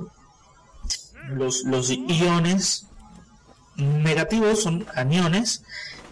los, 1.28 1.64
los 1.64 1.90
iones 1.90 2.86
negativos 3.76 4.62
son 4.62 4.86
aniones 4.94 5.64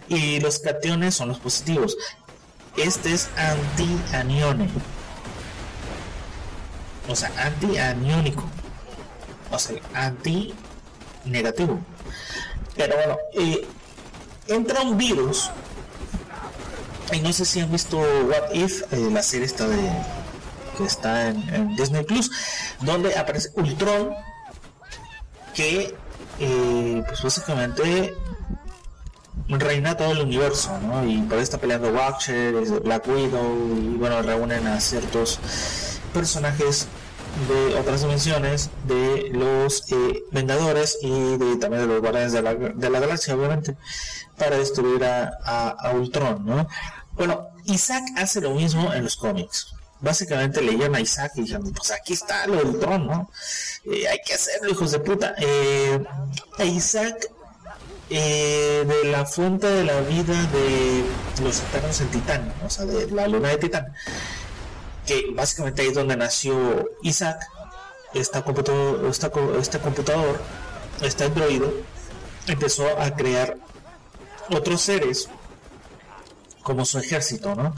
y 0.07 0.39
los 0.39 0.59
cationes 0.59 1.15
son 1.15 1.29
los 1.29 1.39
positivos. 1.39 1.97
Este 2.77 3.13
es 3.13 3.29
antianione. 3.37 4.69
O 7.07 7.15
sea, 7.15 7.31
antianiónico 7.37 8.43
o 9.53 9.59
sea, 9.59 9.79
anti 9.93 10.53
negativo. 11.25 11.79
Pero 12.75 12.95
bueno, 12.95 13.17
eh, 13.33 13.65
entra 14.47 14.81
un 14.81 14.97
virus. 14.97 15.51
Y 17.11 17.19
no 17.19 17.31
sé 17.31 17.45
si 17.45 17.59
han 17.59 17.71
visto 17.71 17.99
What 17.99 18.53
If, 18.53 18.91
eh, 18.91 19.09
la 19.11 19.21
serie 19.21 19.45
está 19.45 19.67
de 19.67 19.89
que 20.77 20.85
está 20.85 21.29
en, 21.29 21.75
Disney 21.75 22.03
Plus, 22.03 22.31
donde 22.81 23.15
aparece 23.15 23.49
Ultron, 23.55 24.15
que 25.53 25.95
eh, 26.39 27.03
pues 27.05 27.21
básicamente 27.21 28.11
reina 29.47 29.95
todo 29.95 30.13
el 30.13 30.21
universo. 30.21 30.71
Y 31.05 31.21
por 31.21 31.37
ahí 31.37 31.43
está 31.43 31.59
peleando 31.59 31.91
Watcher, 31.91 32.55
Black 32.81 33.07
Widow, 33.07 33.77
y 33.77 33.97
bueno, 33.97 34.23
reúnen 34.23 34.65
a 34.65 34.79
ciertos 34.79 35.39
personajes 36.11 36.87
de 37.47 37.75
otras 37.75 38.01
dimensiones 38.01 38.69
de 38.87 39.29
los 39.33 39.91
eh, 39.91 40.23
Vengadores 40.31 40.99
y 41.01 41.37
de, 41.37 41.57
también 41.57 41.81
de 41.81 41.87
los 41.87 42.01
Guardianes 42.01 42.31
de 42.31 42.41
la, 42.41 42.53
de 42.53 42.89
la 42.89 42.99
Galaxia, 42.99 43.35
obviamente, 43.35 43.75
para 44.37 44.57
destruir 44.57 45.03
a, 45.03 45.29
a, 45.69 45.91
Ultron, 45.91 46.45
¿no? 46.45 46.67
Bueno, 47.13 47.47
Isaac 47.65 48.03
hace 48.17 48.41
lo 48.41 48.51
mismo 48.51 48.93
en 48.93 49.03
los 49.03 49.15
cómics. 49.15 49.73
Básicamente 49.99 50.61
leyeron 50.61 50.95
a 50.95 50.99
Isaac 50.99 51.31
y 51.35 51.41
dijeron, 51.41 51.71
pues 51.73 51.91
aquí 51.91 52.13
está 52.13 52.45
lo 52.47 52.61
Ultron, 52.61 53.07
¿no? 53.07 53.29
Eh, 53.85 54.07
hay 54.07 54.19
que 54.25 54.33
hacerlo, 54.33 54.69
hijos 54.69 54.91
de 54.91 54.99
puta. 54.99 55.33
Eh, 55.37 56.03
Isaac 56.65 57.29
de 58.09 59.01
la 59.05 59.25
fuente 59.25 59.65
de 59.65 59.85
la 59.85 59.99
vida 60.01 60.39
de 60.51 61.03
los 61.43 61.61
eternos 61.61 61.99
en 61.99 62.07
Titán, 62.09 62.53
o 62.63 62.69
sea, 62.69 62.85
de 62.85 63.09
la 63.09 63.27
luna 63.27 63.49
de 63.49 63.57
Titán 63.57 63.87
que 65.05 65.27
básicamente 65.33 65.81
ahí 65.81 65.89
es 65.89 65.93
donde 65.93 66.15
nació 66.15 66.89
Isaac, 67.01 67.39
esta 68.13 68.43
este 69.59 69.79
computador, 69.79 70.41
este 71.01 71.23
androide, 71.23 71.83
empezó 72.47 72.87
a 72.99 73.15
crear 73.15 73.57
otros 74.49 74.81
seres 74.81 75.29
como 76.61 76.85
su 76.85 76.99
ejército, 76.99 77.55
¿no? 77.55 77.75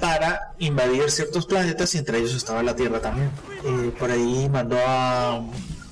Para 0.00 0.54
invadir 0.58 1.10
ciertos 1.10 1.46
planetas 1.46 1.94
y 1.94 1.98
entre 1.98 2.18
ellos 2.18 2.34
estaba 2.34 2.62
la 2.62 2.76
Tierra 2.76 3.00
también. 3.00 3.30
Eh, 3.64 3.92
por 3.98 4.10
ahí 4.10 4.48
mandó 4.50 4.76
a... 4.86 5.40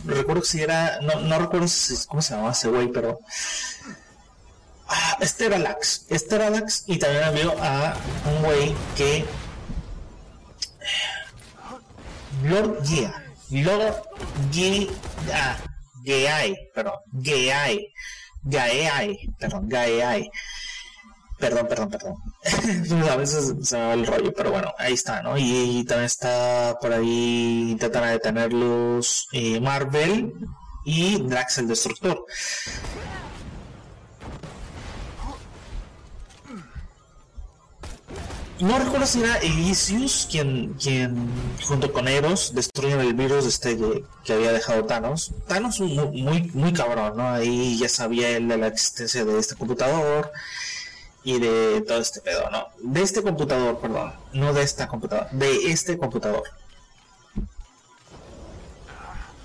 No 0.04 0.14
recuerdo 0.14 0.42
si 0.42 0.60
era... 0.60 1.00
No, 1.00 1.20
no 1.20 1.38
recuerdo 1.38 1.66
cómo 2.08 2.20
se 2.20 2.34
llamaba 2.34 2.52
ese 2.52 2.68
güey, 2.68 2.88
pero... 2.88 3.20
Ah, 4.88 5.16
Esteralax. 5.20 6.06
Esteralax 6.10 6.84
y 6.86 6.98
también 6.98 7.24
envió 7.24 7.54
a 7.62 7.94
un 8.26 8.42
güey 8.44 8.74
que 8.96 9.24
Lord 12.44 12.84
Gia. 12.84 13.12
Lord 13.50 14.02
Gia. 14.50 15.58
Geai, 16.04 16.56
perdón, 16.74 16.94
Geai. 17.22 17.92
Gaeai, 18.44 19.16
perdón, 19.38 19.68
Gaeai. 19.68 20.30
Perdón, 21.38 21.66
perdón, 21.68 21.90
perdón. 21.90 22.14
a 23.10 23.16
veces 23.16 23.54
se 23.62 23.76
me 23.76 23.82
va 23.84 23.94
el 23.94 24.06
rollo, 24.06 24.32
pero 24.32 24.50
bueno, 24.50 24.72
ahí 24.78 24.92
está, 24.94 25.22
¿no? 25.22 25.36
Y, 25.36 25.84
también 25.84 26.06
está 26.06 26.78
por 26.80 26.92
ahí, 26.92 27.70
intentan 27.72 28.12
detenerlos 28.12 29.28
eh, 29.32 29.60
Marvel 29.60 30.34
y 30.84 31.20
Drax 31.22 31.58
el 31.58 31.68
Destructor. 31.68 32.24
No 38.62 38.78
recuerdo 38.78 39.06
si 39.06 39.20
era 39.20 39.38
Elysius 39.38 40.28
quien, 40.30 40.74
quien 40.74 41.28
junto 41.66 41.92
con 41.92 42.06
Eros 42.06 42.54
destruyen 42.54 43.00
el 43.00 43.12
virus 43.12 43.44
este 43.44 43.76
que, 44.24 44.32
había 44.32 44.52
dejado 44.52 44.84
Thanos. 44.84 45.32
Thanos 45.48 45.80
muy, 45.80 46.22
muy, 46.22 46.50
muy 46.54 46.72
cabrón, 46.72 47.16
¿no? 47.16 47.28
Ahí 47.28 47.76
ya 47.76 47.88
sabía 47.88 48.30
él 48.30 48.46
de 48.46 48.56
la 48.56 48.68
existencia 48.68 49.24
de 49.24 49.36
este 49.36 49.56
computador 49.56 50.30
y 51.24 51.40
de 51.40 51.82
todo 51.86 51.98
este 51.98 52.20
pedo, 52.20 52.48
¿no? 52.50 52.68
De 52.78 53.02
este 53.02 53.22
computador, 53.22 53.80
perdón, 53.80 54.12
no 54.32 54.52
de 54.52 54.62
esta 54.62 54.86
computadora, 54.86 55.28
de 55.32 55.72
este 55.72 55.98
computador. 55.98 56.44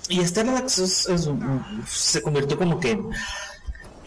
Y 0.08 0.24
Stellax 0.24 1.08
se 1.88 2.22
convirtió 2.22 2.56
como 2.56 2.78
que 2.78 3.02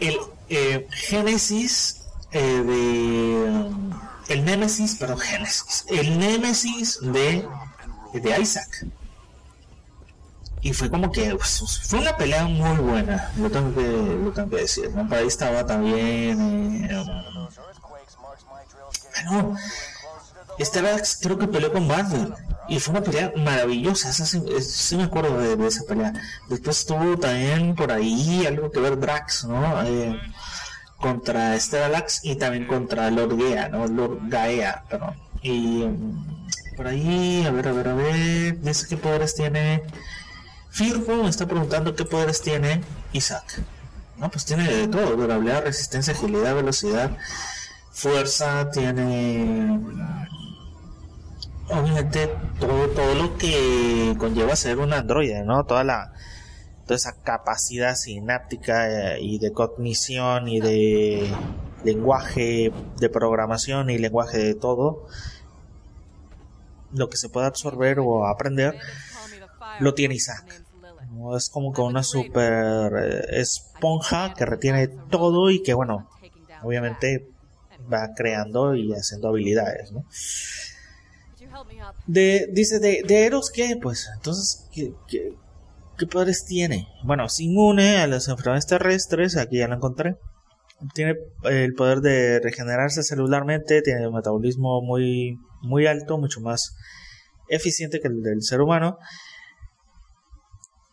el 0.00 0.18
eh, 0.48 0.88
génesis 0.90 2.00
eh, 2.32 2.40
de 2.40 3.70
el 4.28 4.44
Némesis, 4.44 4.96
perdón, 4.96 5.18
Génesis, 5.18 5.84
el 5.88 6.18
Némesis 6.18 6.98
de, 7.00 7.46
de 8.14 8.40
Isaac. 8.40 8.86
Y 10.60 10.72
fue 10.72 10.88
como 10.88 11.10
que 11.10 11.34
pues, 11.34 11.82
fue 11.88 11.98
una 11.98 12.16
pelea 12.16 12.44
muy 12.44 12.76
buena, 12.78 13.32
lo 13.36 13.50
tengo 13.50 13.74
que, 13.74 13.82
lo 13.82 14.32
tengo 14.32 14.50
que 14.50 14.56
decir. 14.56 14.90
¿no? 14.94 15.08
Ahí 15.14 15.26
estaba 15.26 15.66
también. 15.66 16.84
Eh, 16.88 17.04
no, 19.24 19.56
creo 21.20 21.38
que 21.38 21.48
peleó 21.48 21.72
con 21.72 21.88
y 22.68 22.78
fue 22.78 22.92
una 22.92 23.02
pelea 23.02 23.32
maravillosa. 23.36 24.10
Esa 24.10 24.24
sí, 24.24 24.96
me 24.96 25.04
acuerdo 25.04 25.36
de, 25.38 25.66
esa 25.66 25.82
pelea. 25.84 26.12
Después 26.48 26.78
estuvo 26.78 27.18
también 27.18 27.74
por 27.74 27.90
ahí 27.90 28.46
algo 28.46 28.70
que 28.70 28.80
ver 28.80 28.98
Drax, 28.98 29.44
¿no? 29.44 29.82
Eh, 29.82 30.18
contra 31.02 31.58
Steralax 31.58 32.24
y 32.24 32.36
también 32.36 32.66
contra 32.66 33.10
Lord 33.10 33.36
Gaea, 33.36 33.68
¿no? 33.68 33.86
Lord 33.86 34.20
Gaea, 34.28 34.84
perdón. 34.88 35.16
Y 35.42 35.84
mm, 35.84 36.76
por 36.76 36.86
ahí, 36.86 37.44
a 37.44 37.50
ver, 37.50 37.68
a 37.68 37.72
ver, 37.72 37.88
a 37.88 37.94
ver, 37.94 38.60
dice 38.60 38.86
qué 38.88 38.96
poderes 38.96 39.34
tiene. 39.34 39.82
Firmo 40.70 41.24
me 41.24 41.28
está 41.28 41.46
preguntando 41.46 41.94
qué 41.94 42.04
poderes 42.04 42.40
tiene 42.40 42.80
Isaac. 43.12 43.60
No, 44.16 44.30
pues 44.30 44.44
tiene 44.44 44.66
de 44.72 44.88
todo, 44.88 45.16
durabilidad, 45.16 45.64
resistencia, 45.64 46.14
agilidad, 46.14 46.54
velocidad, 46.54 47.10
fuerza, 47.90 48.70
tiene 48.70 49.80
obviamente 51.68 52.30
todo, 52.60 52.88
todo 52.88 53.14
lo 53.14 53.36
que 53.36 54.14
conlleva 54.18 54.54
ser 54.54 54.78
un 54.78 54.92
androide, 54.92 55.42
¿no? 55.44 55.64
Toda 55.64 55.82
la 55.82 56.12
esa 56.94 57.14
capacidad 57.22 57.94
sináptica 57.94 59.14
eh, 59.14 59.20
y 59.20 59.38
de 59.38 59.52
cognición 59.52 60.48
y 60.48 60.60
de 60.60 61.30
lenguaje 61.84 62.72
de 62.98 63.08
programación 63.08 63.90
y 63.90 63.98
lenguaje 63.98 64.38
de 64.38 64.54
todo, 64.54 65.06
lo 66.92 67.08
que 67.08 67.16
se 67.16 67.28
puede 67.28 67.46
absorber 67.46 67.98
o 68.00 68.26
aprender, 68.26 68.78
lo 69.80 69.94
tiene 69.94 70.14
Isaac. 70.14 70.62
Es 71.36 71.50
como 71.50 71.72
que 71.72 71.80
una 71.80 72.02
super 72.02 72.92
eh, 72.96 73.40
esponja 73.40 74.34
que 74.34 74.46
retiene 74.46 74.88
todo 74.88 75.50
y 75.50 75.62
que, 75.62 75.74
bueno, 75.74 76.08
obviamente 76.62 77.28
va 77.92 78.14
creando 78.14 78.74
y 78.74 78.92
haciendo 78.92 79.28
habilidades, 79.28 79.92
¿no? 79.92 80.04
De, 82.06 82.48
dice, 82.50 82.78
de, 82.78 83.02
de 83.06 83.26
Eros, 83.26 83.50
¿qué? 83.50 83.78
Pues 83.80 84.08
entonces, 84.14 84.66
¿qué, 84.72 84.94
qué, 85.06 85.34
¿Qué 85.98 86.06
poderes 86.06 86.44
tiene? 86.44 86.88
Bueno, 87.04 87.26
es 87.26 87.38
inmune 87.40 87.98
a 87.98 88.06
las 88.06 88.28
enfermedades 88.28 88.66
terrestres, 88.66 89.36
aquí 89.36 89.58
ya 89.58 89.68
lo 89.68 89.76
encontré. 89.76 90.16
Tiene 90.94 91.14
el 91.44 91.74
poder 91.74 92.00
de 92.00 92.40
regenerarse 92.40 93.02
celularmente, 93.02 93.82
tiene 93.82 94.08
un 94.08 94.14
metabolismo 94.14 94.82
muy, 94.82 95.38
muy 95.60 95.86
alto, 95.86 96.18
mucho 96.18 96.40
más 96.40 96.74
eficiente 97.48 98.00
que 98.00 98.08
el 98.08 98.22
del 98.22 98.42
ser 98.42 98.60
humano. 98.60 98.98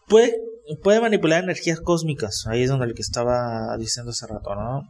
Puede 0.08 0.36
puede 0.78 1.02
manipular 1.02 1.44
energías 1.44 1.82
cósmicas. 1.82 2.46
Ahí 2.48 2.64
es 2.64 2.70
donde 2.70 2.86
el 2.86 2.94
que 2.94 3.02
estaba 3.02 3.76
diciendo 3.78 4.12
hace 4.12 4.28
rato, 4.28 4.56
¿no? 4.56 4.84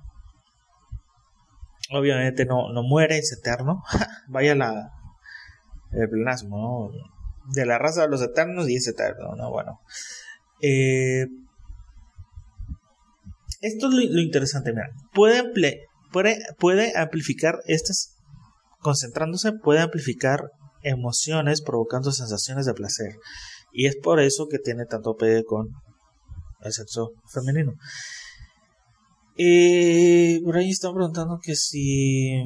Obviamente 1.91 2.45
no, 2.45 2.72
no 2.72 2.84
muere, 2.84 3.17
es 3.17 3.32
eterno. 3.32 3.84
Vaya 4.28 4.56
la 4.56 4.91
el 5.91 6.10
plenasmo, 6.10 6.91
¿no? 6.91 7.19
De 7.54 7.66
la 7.66 7.78
raza 7.78 8.04
de 8.04 8.10
los 8.10 8.22
eternos 8.22 8.70
y 8.70 8.76
es 8.76 8.88
eterno, 8.88 9.36
¿no? 9.36 9.50
Bueno. 9.50 9.80
Eh, 10.62 11.26
esto 13.62 13.88
es 13.88 13.94
lo, 13.94 14.22
interesante, 14.22 14.72
mira. 14.72 14.90
Puede, 15.14 15.44
puede, 16.12 16.40
puede 16.58 16.98
amplificar 16.98 17.60
estas, 17.66 18.16
concentrándose, 18.80 19.52
puede 19.54 19.82
amplificar 19.82 20.52
emociones 20.82 21.62
provocando 21.62 22.12
sensaciones 22.12 22.66
de 22.66 22.74
placer. 22.74 23.16
Y 23.72 23.88
es 23.88 23.98
por 23.98 24.20
eso 24.20 24.48
que 24.48 24.60
tiene 24.60 24.86
tanto 24.86 25.16
pegue 25.16 25.44
con 25.44 25.68
el 26.62 26.74
sexo 26.74 27.12
femenino. 27.32 27.74
Y 29.36 30.42
por 30.42 30.58
ahí 30.58 30.70
están 30.70 30.94
preguntando 30.94 31.40
que 31.42 31.56
si... 31.56 32.44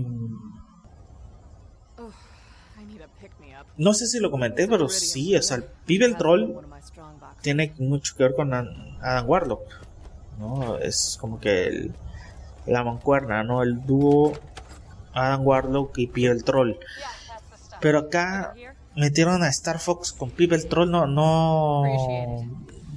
No 3.78 3.94
sé 3.94 4.08
si 4.08 4.20
lo 4.20 4.32
comenté, 4.32 4.68
pero 4.68 4.90
sí, 4.90 5.36
o 5.36 5.42
sea, 5.42 5.58
el 5.58 5.64
pibe 5.86 6.06
el 6.06 6.16
troll 6.16 6.54
tiene 7.42 7.74
mucho 7.80 8.16
que 8.16 8.24
ver 8.24 8.36
con 8.36 8.54
Adam 8.54 9.28
Warlock. 9.28 9.62
¿no? 10.40 10.78
Es 10.78 11.18
como 11.20 11.40
que 11.40 11.68
el, 11.68 11.96
la 12.66 12.84
mancuerna, 12.84 13.44
¿no? 13.44 13.64
El 13.64 13.86
dúo 13.86 14.34
Adam 15.14 15.46
Warlock 15.46 15.98
y 15.98 16.08
Pibe 16.08 16.32
el 16.32 16.44
troll. 16.44 16.74
Pero 17.80 18.00
acá 18.00 18.54
metieron 18.96 19.44
a 19.44 19.50
Star 19.50 19.80
Fox 19.80 20.14
con 20.14 20.30
Pibe 20.32 20.56
el 20.56 20.68
Troll, 20.68 20.90
no, 20.90 21.06
no, 21.06 21.84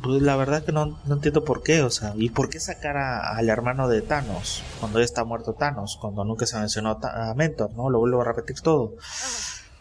pues 0.03 0.23
la 0.23 0.37
verdad 0.37 0.63
que 0.63 0.71
no, 0.71 0.99
no, 1.05 1.15
entiendo 1.15 1.43
por 1.43 1.63
qué, 1.63 1.83
o 1.83 1.91
sea, 1.91 2.13
y 2.17 2.31
por 2.31 2.49
qué 2.49 2.61
sacar 2.61 2.97
al 2.97 3.49
hermano 3.49 3.89
de 3.89 4.03
Thanos 4.03 4.63
cuando 4.79 4.99
ya 5.01 5.05
está 5.05 5.25
muerto 5.25 5.55
Thanos, 5.55 5.99
cuando 6.01 6.25
nunca 6.25 6.47
se 6.47 6.59
mencionó 6.59 7.01
a 7.03 7.35
Mentor, 7.35 7.73
¿no? 7.75 7.91
Lo 7.91 7.99
vuelvo 7.99 8.21
a 8.21 8.25
repetir 8.25 8.61
todo. 8.61 8.95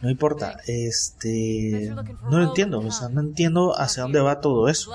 No 0.06 0.12
importa, 0.12 0.60
este, 0.68 1.91
no 2.30 2.38
lo 2.38 2.44
entiendo, 2.44 2.78
o 2.78 2.91
sea, 2.91 3.10
no 3.10 3.22
entiendo 3.22 3.74
hacia 3.76 4.04
dónde 4.04 4.20
va 4.20 4.39
todo 4.39 4.70
eso. 4.70 4.91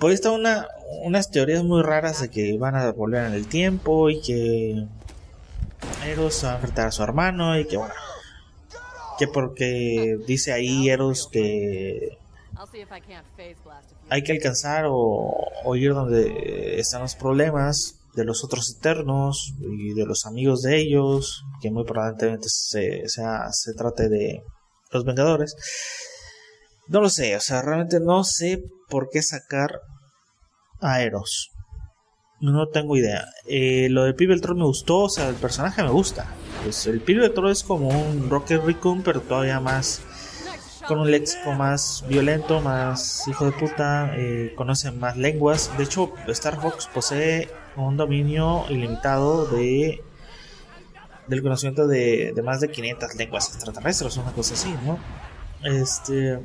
Por 0.00 0.10
ahí 0.10 0.14
está 0.14 0.32
una, 0.32 0.66
unas 1.04 1.30
teorías 1.30 1.62
muy 1.62 1.84
raras 1.84 2.20
de 2.20 2.28
que 2.28 2.58
van 2.58 2.74
a 2.74 2.90
volver 2.90 3.26
en 3.26 3.34
el 3.34 3.46
tiempo 3.46 4.10
y 4.10 4.20
que 4.20 4.88
Eros 6.04 6.44
va 6.44 6.50
a 6.50 6.54
enfrentar 6.56 6.88
a 6.88 6.90
su 6.90 7.04
hermano 7.04 7.56
y 7.56 7.64
que 7.64 7.76
bueno, 7.76 7.94
que 9.20 9.28
porque 9.28 10.18
dice 10.26 10.52
ahí 10.52 10.88
Eros 10.88 11.28
que 11.30 12.18
hay 14.08 14.22
que 14.24 14.32
alcanzar 14.32 14.86
o, 14.88 15.76
ir 15.76 15.94
donde 15.94 16.80
están 16.80 17.02
los 17.02 17.14
problemas 17.14 18.00
de 18.16 18.24
los 18.24 18.42
otros 18.42 18.74
eternos 18.76 19.54
y 19.60 19.92
de 19.92 20.06
los 20.06 20.26
amigos 20.26 20.62
de 20.62 20.78
ellos, 20.78 21.44
que 21.60 21.70
muy 21.70 21.84
probablemente 21.84 22.48
se, 22.48 23.02
se 23.06 23.74
trate 23.74 24.08
de 24.08 24.42
los 24.90 25.04
Vengadores. 25.04 25.54
No 26.88 27.00
lo 27.00 27.10
sé, 27.10 27.36
o 27.36 27.40
sea, 27.40 27.62
realmente 27.62 28.00
no 28.00 28.24
sé 28.24 28.62
por 28.88 29.10
qué 29.10 29.22
sacar 29.22 29.80
a 30.80 31.02
Eros. 31.02 31.50
No 32.40 32.68
tengo 32.68 32.96
idea. 32.96 33.26
Eh, 33.48 33.88
lo 33.90 34.04
de 34.04 34.14
Pibe 34.14 34.38
Troll 34.40 34.58
me 34.58 34.64
gustó, 34.64 35.00
o 35.00 35.08
sea, 35.08 35.28
el 35.28 35.34
personaje 35.36 35.82
me 35.82 35.90
gusta. 35.90 36.26
Pues 36.62 36.86
el 36.86 37.00
Pibe 37.00 37.30
Troll 37.30 37.50
es 37.50 37.62
como 37.62 37.88
un 37.88 38.28
Rocket 38.30 38.62
Raccoon, 38.62 39.02
pero 39.02 39.20
todavía 39.20 39.60
más. 39.60 40.02
con 40.86 41.00
un 41.00 41.10
léxico 41.10 41.52
más 41.52 42.04
violento, 42.06 42.60
más 42.60 43.26
hijo 43.26 43.44
de 43.44 43.52
puta, 43.52 44.12
eh, 44.16 44.54
conoce 44.56 44.92
más 44.92 45.16
lenguas. 45.16 45.76
De 45.76 45.84
hecho, 45.84 46.12
Star 46.28 46.60
Fox 46.60 46.88
posee 46.94 47.50
un 47.76 47.96
dominio 47.96 48.64
ilimitado 48.68 49.46
de 49.46 50.02
del 51.26 51.42
conocimiento 51.42 51.86
de, 51.86 52.32
de 52.34 52.42
más 52.42 52.60
de 52.60 52.70
500 52.70 53.14
lenguas 53.16 53.54
extraterrestres, 53.54 54.16
una 54.16 54.32
cosa 54.32 54.54
así, 54.54 54.74
¿no? 54.84 54.98
Este. 55.62 56.40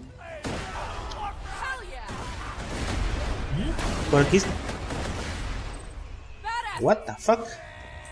Por 4.09 4.21
aquí 4.21 4.41
What 6.81 6.97
the 7.05 7.13
fuck? 7.17 7.45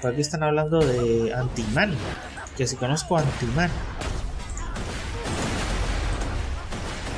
Por 0.02 0.12
aquí 0.12 0.22
están 0.22 0.44
hablando 0.44 0.80
de 0.80 1.34
Antiman. 1.34 1.96
Que 2.56 2.68
si 2.68 2.76
conozco 2.76 3.18
Antiman. 3.18 3.72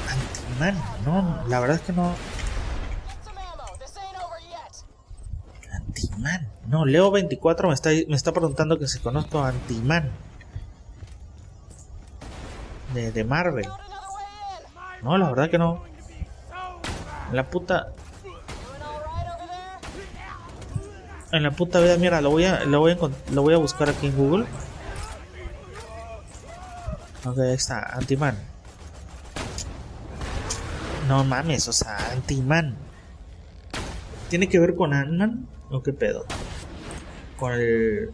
Antiman, 0.09 0.81
no, 1.05 1.43
la 1.47 1.59
verdad 1.59 1.75
es 1.77 1.83
que 1.83 1.93
no. 1.93 2.15
No, 6.67 6.85
Leo 6.85 7.11
24 7.11 7.67
me 7.67 7.73
está, 7.73 7.89
me 7.89 8.15
está 8.15 8.31
preguntando 8.31 8.77
que 8.77 8.87
si 8.87 8.99
conozco 8.99 9.39
a 9.39 9.49
Antiman. 9.49 10.09
De, 12.93 13.11
de 13.11 13.23
Marvel. 13.23 13.67
No, 15.01 15.17
la 15.17 15.29
verdad 15.29 15.49
que 15.49 15.57
no. 15.57 15.83
La 17.31 17.49
puta. 17.49 17.93
en 21.31 21.43
la 21.43 21.51
puta 21.51 21.79
vida, 21.79 21.97
mira, 21.97 22.19
lo 22.21 22.29
voy 22.29 22.43
a, 22.43 22.65
lo 22.65 22.85
lo 23.31 23.59
buscar 23.59 23.89
aquí 23.89 24.07
en 24.07 24.17
Google. 24.17 24.45
Ok, 27.25 27.39
ahí 27.39 27.53
está, 27.53 27.79
Antiman. 27.95 28.37
No 31.07 31.23
mames, 31.23 31.67
o 31.67 31.73
sea, 31.73 32.11
Antiman. 32.11 32.75
¿Tiene 34.29 34.49
que 34.49 34.59
ver 34.59 34.75
con 34.75 34.93
Ant-Man? 34.93 35.47
¿O 35.71 35.81
qué 35.81 35.93
pedo? 35.93 36.25
Con 37.37 37.53
el. 37.53 38.11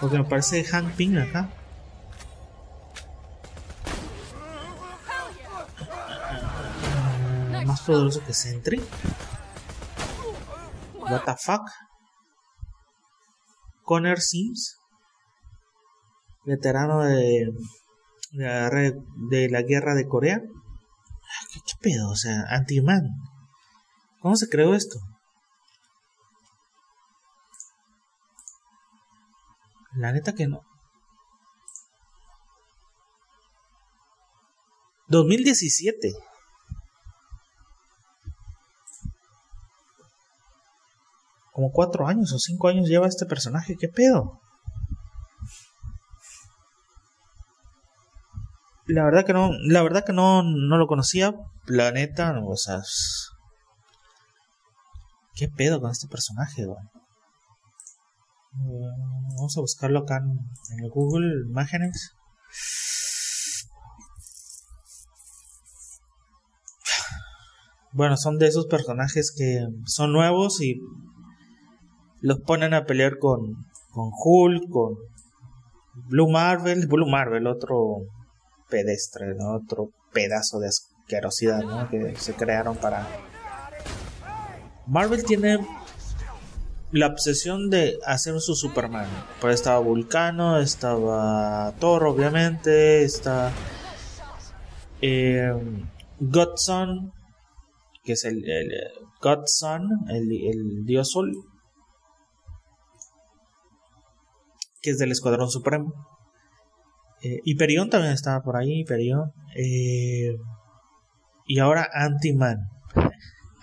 Porque 0.00 0.18
me 0.18 0.24
parece 0.24 0.62
Hank 0.64 0.94
Ping 0.94 1.16
acá. 1.18 1.50
más 7.66 7.80
poderoso 7.82 8.22
que 8.24 8.32
Sentry. 8.32 8.80
What 10.94 11.24
the 11.24 11.34
fuck? 11.36 11.62
Connor 13.82 14.20
Sims, 14.20 14.76
veterano 16.44 17.02
de, 17.02 17.52
de, 18.32 19.48
la 19.48 19.62
guerra 19.62 19.94
de 19.94 20.08
Corea. 20.08 20.40
¿Qué, 21.52 21.60
pedo? 21.80 22.10
O 22.10 22.16
sea, 22.16 22.44
Anti-Man. 22.48 23.02
¿Cómo 24.26 24.34
se 24.34 24.48
creó 24.48 24.74
esto? 24.74 24.98
La 29.94 30.10
neta 30.10 30.34
que 30.34 30.48
no. 30.48 30.62
2017. 35.06 36.12
como 41.52 41.70
cuatro 41.70 42.08
años 42.08 42.32
o 42.32 42.40
cinco 42.40 42.66
años 42.66 42.88
lleva 42.88 43.06
este 43.06 43.26
personaje, 43.26 43.76
¿qué 43.78 43.88
pedo? 43.88 44.40
La 48.86 49.04
verdad 49.04 49.24
que 49.24 49.32
no, 49.32 49.52
la 49.68 49.84
verdad 49.84 50.04
que 50.04 50.12
no, 50.12 50.42
no 50.42 50.78
lo 50.78 50.88
conocía, 50.88 51.32
planeta, 51.64 52.34
o 52.44 52.56
sea, 52.56 52.82
¿qué 55.36 55.48
pedo 55.48 55.80
con 55.80 55.90
este 55.90 56.08
personaje, 56.08 56.64
güey? 56.64 56.82
Vamos 59.36 59.56
a 59.56 59.60
buscarlo 59.60 60.00
acá 60.00 60.16
en, 60.16 60.84
el 60.84 60.90
Google 60.90 61.46
Imágenes. 61.48 62.12
Bueno, 67.92 68.16
son 68.16 68.38
de 68.38 68.46
esos 68.46 68.66
personajes 68.66 69.32
que 69.36 69.66
son 69.86 70.12
nuevos 70.12 70.60
y 70.60 70.80
los 72.20 72.40
ponen 72.40 72.74
a 72.74 72.84
pelear 72.84 73.18
con, 73.18 73.40
con 73.90 74.10
Hulk, 74.12 74.70
con 74.70 74.94
Blue 76.08 76.30
Marvel, 76.30 76.86
Blue 76.88 77.08
Marvel, 77.08 77.46
otro 77.46 77.98
pedestre, 78.68 79.34
otro 79.38 79.90
pedazo 80.12 80.58
de 80.58 80.68
asquerosidad 80.68 81.88
que 81.90 82.16
se 82.16 82.34
crearon 82.34 82.76
para... 82.76 83.06
Marvel 84.86 85.24
tiene 85.24 85.58
la 86.92 87.08
obsesión 87.08 87.70
de 87.70 87.98
hacer 88.06 88.40
su 88.40 88.54
Superman. 88.54 89.08
Pues 89.40 89.56
estaba 89.56 89.78
Vulcano, 89.80 90.58
estaba 90.58 91.72
Thor, 91.78 92.04
obviamente, 92.04 93.02
está 93.02 93.52
eh, 95.02 95.52
Godson, 96.20 97.12
que 98.02 98.12
es 98.12 98.24
el, 98.24 98.44
Godson, 99.20 99.88
el, 100.08 100.30
el 100.32 100.84
dios 100.84 101.10
sol, 101.10 101.32
que 104.80 104.90
es 104.90 104.98
del 104.98 105.12
Escuadrón 105.12 105.50
Supremo. 105.50 105.92
Eh, 107.22 107.40
Hyperion 107.44 107.90
también 107.90 108.12
estaba 108.12 108.40
por 108.42 108.56
ahí, 108.56 108.80
Hyperion. 108.80 109.32
Eh, 109.56 110.36
y 111.46 111.58
ahora 111.58 111.88
Anti-Man. 111.92 112.58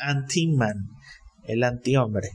Anti-Man. 0.03 0.89
El 1.45 1.63
antihombre. 1.63 2.31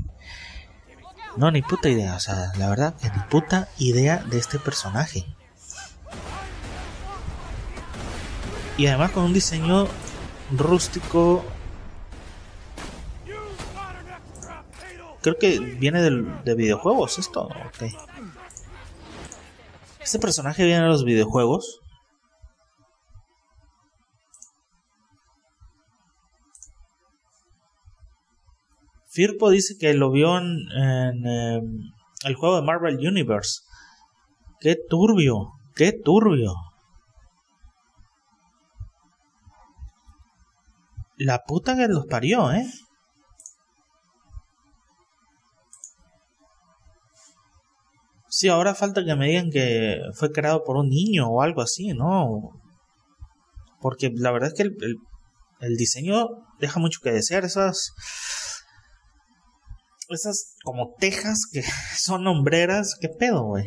No, 1.37 1.51
ni 1.51 1.63
puta 1.63 1.89
idea. 1.89 2.15
O 2.15 2.21
sea, 2.21 2.53
la 2.59 2.69
verdad 2.69 2.95
que 2.97 3.09
ni 3.11 3.23
puta 3.31 3.69
idea 3.79 4.19
de 4.19 4.39
este 4.39 4.59
personaje. 4.59 5.25
Y 8.77 8.87
además 8.87 9.11
con 9.13 9.25
un 9.25 9.33
diseño 9.33 9.87
rústico. 10.57 11.45
Creo 15.21 15.39
que 15.39 15.59
viene 15.59 16.01
del, 16.01 16.45
de 16.45 16.55
videojuegos 16.55 17.19
esto. 17.19 17.49
Este 20.01 20.19
personaje 20.19 20.65
viene 20.65 20.83
de 20.83 20.89
los 20.89 21.05
videojuegos. 21.05 21.81
Firpo 29.19 29.51
dice 29.51 29.75
que 29.77 29.95
lo 29.95 30.13
vio 30.13 30.39
en, 30.39 30.47
em, 30.77 31.93
el 32.25 32.35
juego 32.37 32.55
de 32.55 32.63
Marvel 32.63 32.99
Universe. 33.05 33.63
Qué 34.61 34.77
turbio, 34.89 35.55
qué 35.75 35.93
turbio. 35.93 36.55
La 41.17 41.41
puta 41.45 41.75
que 41.77 41.89
los 41.89 42.07
parió, 42.07 42.53
¿eh? 42.53 42.65
Sí, 48.29 48.47
ahora 48.47 48.77
falta 48.77 49.05
que 49.05 49.17
me 49.17 49.27
digan 49.27 49.51
que 49.51 50.01
fue 50.15 50.31
creado 50.31 50.63
por 50.63 50.77
un 50.77 50.91
niño 50.91 51.27
o 51.27 51.43
algo 51.43 51.61
así, 51.61 51.89
¿no? 51.89 52.53
Porque 53.81 54.13
la 54.15 54.31
verdad 54.31 54.51
es 54.51 54.55
que 54.55 54.63
el, 54.63 55.77
diseño 55.77 56.29
deja 56.61 56.79
mucho 56.79 57.01
que 57.03 57.11
desear. 57.11 57.45
Esas. 57.45 57.93
Esas 60.09 60.55
como 60.63 60.95
tejas 60.99 61.43
que 61.53 61.63
son 61.97 62.27
hombreras. 62.27 62.97
¿Qué 63.01 63.09
pedo, 63.09 63.45
güey? 63.45 63.67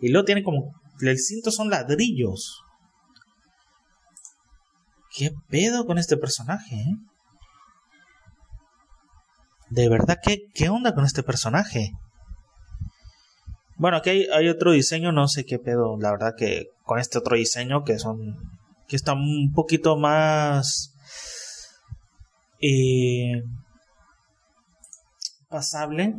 Y 0.00 0.08
luego 0.10 0.24
tiene 0.24 0.42
como. 0.42 0.72
El 1.00 1.18
cinto 1.18 1.50
son 1.50 1.70
ladrillos. 1.70 2.62
¿Qué 5.16 5.30
pedo 5.48 5.86
con 5.86 5.98
este 5.98 6.16
personaje, 6.16 6.74
eh? 6.76 6.94
De 9.70 9.88
verdad, 9.88 10.18
¿qué, 10.22 10.46
qué 10.54 10.68
onda 10.68 10.94
con 10.94 11.04
este 11.04 11.22
personaje? 11.22 11.92
Bueno, 13.78 13.98
aquí 13.98 14.10
hay, 14.10 14.48
otro 14.48 14.72
diseño, 14.72 15.12
no 15.12 15.28
sé 15.28 15.44
qué 15.44 15.60
pedo, 15.60 15.96
la 16.00 16.10
verdad 16.10 16.34
que 16.36 16.66
con 16.82 16.98
este 16.98 17.18
otro 17.18 17.36
diseño 17.36 17.84
que 17.84 17.98
son 18.00 18.36
que 18.88 18.96
está 18.96 19.12
un 19.12 19.52
poquito 19.54 19.96
más 19.96 20.94
eh, 22.60 23.42
pasable. 25.48 26.14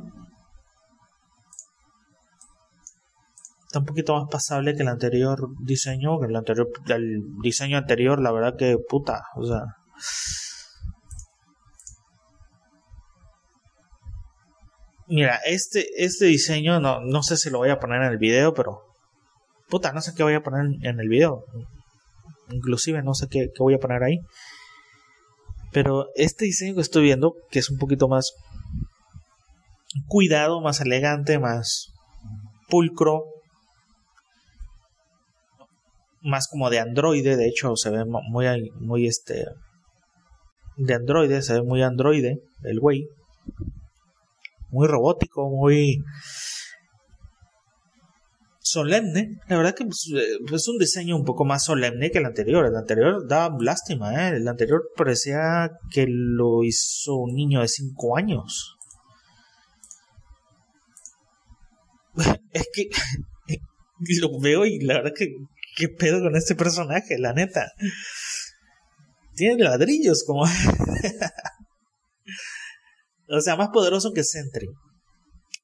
Está 3.65 3.79
un 3.79 3.85
poquito 3.85 4.15
más 4.15 4.29
pasable 4.31 4.75
que 4.75 4.81
el 4.81 4.87
anterior 4.87 5.47
diseño, 5.59 6.19
que 6.19 6.25
el 6.25 6.35
anterior 6.35 6.69
el 6.87 7.21
diseño 7.41 7.77
anterior, 7.77 8.19
la 8.19 8.31
verdad 8.31 8.55
que 8.57 8.77
puta, 8.89 9.21
o 9.35 9.45
sea, 9.45 9.63
Mira, 15.09 15.39
este, 15.43 15.87
este 15.97 16.25
diseño, 16.25 16.79
no, 16.79 17.01
no 17.01 17.23
sé 17.23 17.35
si 17.35 17.49
lo 17.49 17.57
voy 17.57 17.71
a 17.71 17.79
poner 17.79 18.03
en 18.03 18.09
el 18.09 18.19
video, 18.19 18.53
pero... 18.53 18.83
Puta, 19.67 19.91
no 19.91 20.01
sé 20.01 20.13
qué 20.15 20.21
voy 20.21 20.35
a 20.35 20.43
poner 20.43 20.67
en 20.83 20.99
el 20.99 21.09
video. 21.09 21.45
Inclusive 22.51 23.01
no 23.01 23.15
sé 23.15 23.27
qué, 23.27 23.49
voy 23.57 23.73
a 23.73 23.79
poner 23.79 24.03
ahí. 24.03 24.19
Pero 25.71 26.07
este 26.13 26.45
diseño 26.45 26.75
que 26.75 26.81
estoy 26.81 27.03
viendo, 27.03 27.33
que 27.49 27.57
es 27.57 27.71
un 27.71 27.79
poquito 27.79 28.07
más 28.07 28.33
cuidado, 30.07 30.61
más 30.61 30.81
elegante, 30.81 31.39
más 31.39 31.91
pulcro, 32.67 33.25
más 36.21 36.47
como 36.47 36.69
de 36.69 36.79
androide, 36.79 37.37
de 37.37 37.47
hecho 37.47 37.75
se 37.75 37.89
ve 37.89 38.05
muy, 38.05 38.71
muy 38.79 39.07
este, 39.07 39.45
de 40.77 40.93
androide, 40.93 41.41
se 41.41 41.53
ve 41.53 41.63
muy 41.63 41.81
androide 41.81 42.39
el 42.63 42.79
güey 42.79 43.07
muy 44.71 44.87
robótico, 44.87 45.49
muy 45.49 46.03
solemne. 48.59 49.37
La 49.47 49.57
verdad 49.57 49.75
que 49.75 49.85
pues, 49.85 50.11
eh, 50.15 50.37
es 50.53 50.67
un 50.67 50.77
diseño 50.77 51.15
un 51.15 51.25
poco 51.25 51.45
más 51.45 51.65
solemne 51.65 52.11
que 52.11 52.19
el 52.19 52.25
anterior. 52.25 52.65
El 52.65 52.75
anterior 52.75 53.27
daba 53.27 53.55
lástima, 53.59 54.27
¿eh? 54.29 54.37
El 54.37 54.47
anterior 54.47 54.83
parecía 54.95 55.71
que 55.91 56.05
lo 56.07 56.63
hizo 56.63 57.15
un 57.15 57.35
niño 57.35 57.61
de 57.61 57.67
5 57.67 58.17
años. 58.17 58.75
Es 62.53 62.67
que 62.73 62.89
lo 64.21 64.39
veo 64.39 64.65
y 64.65 64.79
la 64.79 64.95
verdad 64.95 65.13
que 65.15 65.27
qué 65.75 65.89
pedo 65.89 66.21
con 66.21 66.35
este 66.35 66.55
personaje, 66.55 67.17
la 67.17 67.33
neta. 67.33 67.71
Tiene 69.35 69.63
ladrillos 69.63 70.23
como 70.25 70.43
O 73.31 73.41
sea, 73.41 73.55
más 73.55 73.69
poderoso 73.69 74.11
que 74.11 74.23
Sentry. 74.23 74.67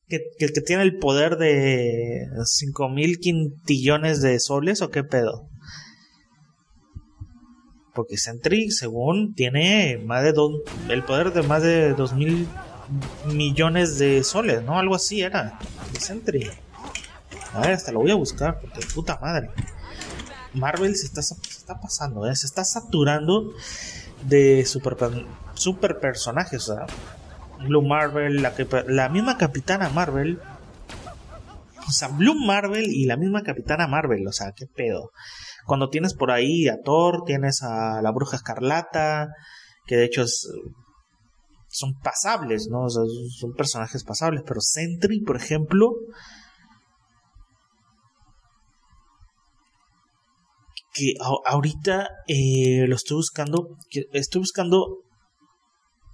Que, 0.08 0.20
que, 0.38 0.50
que 0.50 0.62
tiene 0.62 0.84
el 0.84 1.00
poder 1.00 1.38
de 1.38 2.28
5000 2.44 3.18
quintillones 3.18 4.22
de 4.22 4.40
soles 4.40 4.84
o 4.84 4.92
qué 4.92 5.04
pedo. 5.04 5.50
Porque 7.96 8.18
Sentry, 8.18 8.70
según, 8.70 9.34
tiene 9.34 9.98
más 9.98 10.24
de 10.24 10.34
dos, 10.34 10.52
el 10.90 11.04
poder 11.04 11.34
de 11.34 11.42
más 11.42 11.64
de 11.64 11.94
2000 11.94 12.48
millones 13.26 13.98
de 13.98 14.24
soles, 14.24 14.64
¿no? 14.64 14.78
Algo 14.78 14.96
así 14.96 15.22
era. 15.22 15.60
Sentry. 16.00 16.50
A 17.54 17.62
ver, 17.62 17.72
hasta 17.72 17.92
lo 17.92 18.00
voy 18.00 18.12
a 18.12 18.16
buscar, 18.16 18.60
porque 18.60 18.82
puta 18.94 19.18
madre. 19.22 19.50
Marvel 20.54 20.96
se 20.96 21.06
está, 21.06 21.22
está 21.22 21.80
pasando, 21.80 22.28
¿eh? 22.28 22.36
se 22.36 22.48
está 22.48 22.64
saturando 22.64 23.54
de 24.24 24.66
super, 24.66 24.96
super 25.54 26.00
personajes. 26.00 26.70
O 26.70 26.76
sea, 26.76 26.86
Blue 27.66 27.82
Marvel, 27.82 28.42
la, 28.42 28.54
la 28.88 29.10
misma 29.10 29.38
Capitana 29.38 29.90
Marvel. 29.90 30.40
O 31.88 31.92
sea, 31.92 32.08
Blue 32.08 32.36
Marvel 32.36 32.86
y 32.88 33.06
la 33.06 33.16
misma 33.16 33.44
Capitana 33.44 33.88
Marvel, 33.88 34.28
o 34.28 34.32
sea, 34.32 34.54
qué 34.54 34.66
pedo. 34.66 35.12
Cuando 35.66 35.90
tienes 35.90 36.14
por 36.14 36.32
ahí 36.32 36.68
a 36.68 36.82
Thor, 36.84 37.24
tienes 37.26 37.62
a 37.62 38.02
la 38.02 38.12
Bruja 38.12 38.38
Escarlata, 38.38 39.30
que 39.86 39.98
de 39.98 40.06
hecho 40.06 40.24
es, 40.24 40.48
son 41.76 41.94
pasables, 42.02 42.68
¿no? 42.70 42.90
Son 42.90 43.54
personajes 43.54 44.04
pasables, 44.04 44.44
pero 44.46 44.62
Sentry, 44.62 45.22
por 45.22 45.36
ejemplo, 45.36 45.92
que 50.94 51.14
ahorita 51.46 52.08
eh, 52.28 52.86
lo 52.88 52.96
estoy 52.96 53.18
buscando, 53.18 53.78
estoy 54.14 54.40
buscando 54.40 55.04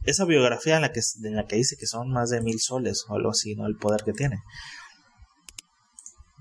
esa 0.03 0.25
biografía 0.25 0.77
en 0.77 0.81
la 0.81 0.91
que, 0.91 1.01
en 1.23 1.35
la 1.35 1.45
que 1.45 1.57
dice 1.57 1.75
que 1.79 1.85
son 1.85 2.09
más 2.09 2.31
de 2.31 2.41
mil 2.41 2.59
soles 2.59 3.05
o 3.07 3.13
algo 3.13 3.29
así, 3.29 3.55
¿no? 3.55 3.67
El 3.67 3.75
poder 3.75 4.03
que 4.03 4.13
tiene. 4.13 4.37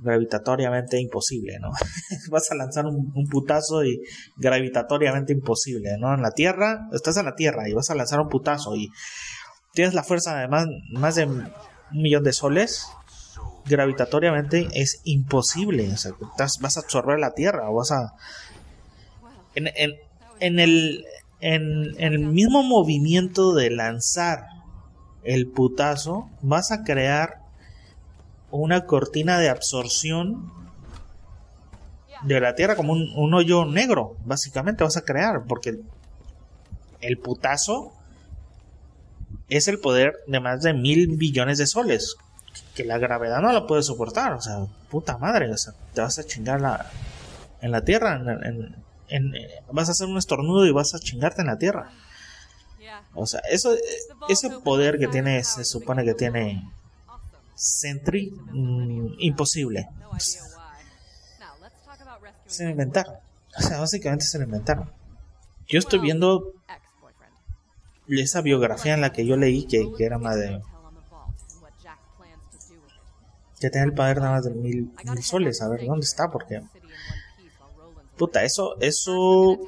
Gravitatoriamente 0.03 1.01
imposible, 1.01 1.59
¿no? 1.61 1.71
Vas 2.31 2.51
a 2.51 2.55
lanzar 2.55 2.87
un, 2.87 3.13
putazo 3.31 3.85
y 3.85 4.01
gravitatoriamente 4.37 5.33
imposible, 5.33 5.97
¿no? 5.99 6.15
En 6.15 6.23
la 6.23 6.31
Tierra, 6.33 6.89
estás 6.93 7.17
en 7.17 7.27
la 7.27 7.35
Tierra 7.35 7.69
y 7.69 7.73
vas 7.73 7.91
a 7.91 7.95
lanzar 7.95 8.21
un 8.21 8.29
putazo 8.29 8.75
y 8.77 8.89
tienes 9.73 9.95
la 9.95 10.03
fuerza 10.03 10.39
de 10.39 10.49
más, 10.49 11.15
de 11.15 11.27
un 11.27 11.53
millón 11.93 12.25
de 12.25 12.33
soles, 12.33 12.87
gravitatoriamente 13.67 14.69
es 14.73 15.01
imposible. 15.05 15.91
O 15.93 15.97
sea, 15.97 16.13
vas 16.39 16.77
a 16.77 16.81
absorber 16.81 17.19
la 17.19 17.33
Tierra 17.35 17.71
o 17.71 17.75
vas 17.75 17.93
a... 17.93 18.15
El, 19.55 19.99
en, 21.41 21.95
el 21.99 22.19
mismo 22.19 22.63
movimiento 22.63 23.55
de 23.55 23.71
lanzar 23.71 24.45
el 25.23 25.51
putazo, 25.51 26.31
vas 26.43 26.71
a 26.71 26.83
crear 26.83 27.40
una 28.51 28.87
cortina 28.87 29.39
de 29.39 29.49
absorción 29.49 30.53
de 32.23 32.41
la 32.41 32.55
Tierra 32.55 32.77
como 32.77 32.93
un, 32.93 33.35
hoyo 33.35 33.65
negro, 33.65 34.17
básicamente 34.25 34.85
vas 34.85 34.97
a 34.97 35.05
crear, 35.05 35.45
porque 35.45 35.81
el, 37.01 37.19
putazo 37.19 37.93
es 39.49 39.69
el 39.69 39.79
poder 39.79 40.19
de 40.27 40.41
más 40.41 40.63
de 40.63 40.75
mil 40.75 41.17
billones 41.17 41.59
de 41.59 41.67
soles, 41.67 42.17
que 42.75 42.85
la 42.85 42.99
gravedad 42.99 43.41
no 43.41 43.53
lo 43.53 43.67
puede 43.67 43.83
soportar, 43.83 44.35
o 44.35 44.41
sea, 44.41 44.67
puta 44.91 45.17
madre, 45.17 45.51
te 45.95 46.01
vas 46.01 46.19
a 46.19 46.25
chingar 46.25 46.61
la, 46.61 46.91
en 47.63 47.71
la 47.71 47.85
Tierra, 47.85 48.17
en, 48.17 48.75
eh, 49.11 49.63
vas 49.73 49.89
a 49.89 49.93
hacer 49.93 50.07
un 50.07 50.19
estornudo 50.19 50.67
y 50.67 50.73
vas 50.73 50.95
a 50.95 51.01
chingarte 51.01 51.41
en 51.41 51.49
la 51.49 51.59
tierra. 51.59 51.91
O 53.13 53.27
sea, 53.27 53.41
eso, 53.51 53.75
ese 54.29 54.51
poder 54.51 54.99
que 54.99 55.09
tiene, 55.09 55.43
se 55.43 55.65
supone 55.65 56.05
que 56.05 56.15
tiene 56.15 56.63
Sentry, 57.61 58.31
mm, 58.31 59.17
imposible. 59.19 59.87
Se 62.47 62.65
lo 62.65 62.71
inventaron. 62.71 63.17
O 63.59 63.61
sea, 63.61 63.81
básicamente 63.81 64.25
se 64.25 64.39
lo 64.39 64.45
inventaron. 64.45 64.91
Yo 65.69 65.79
estoy 65.79 65.99
viendo 65.99 66.55
esa 68.09 68.41
biografía 68.41 68.95
en 68.95 69.03
la 69.03 69.13
que 69.13 69.27
yo 69.27 69.37
leí 69.37 69.67
que, 69.67 69.87
era 69.99 70.17
más 70.17 70.37
de. 70.37 70.63
que 73.61 73.69
tenía 73.69 73.85
el 73.85 73.93
poder 73.93 74.21
nada 74.21 74.33
más 74.37 74.45
de 74.45 74.53
mil, 74.53 74.91
mil 75.05 75.23
soles. 75.23 75.61
A 75.61 75.69
ver, 75.69 75.85
¿dónde 75.85 76.07
está? 76.07 76.31
Porque. 76.31 76.63
Puta, 78.17 78.43
eso. 78.43 78.81
Eso. 78.81 79.59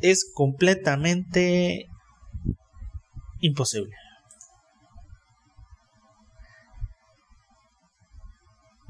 Es 0.00 0.28
completamente 0.34 1.88
imposible. 3.46 3.94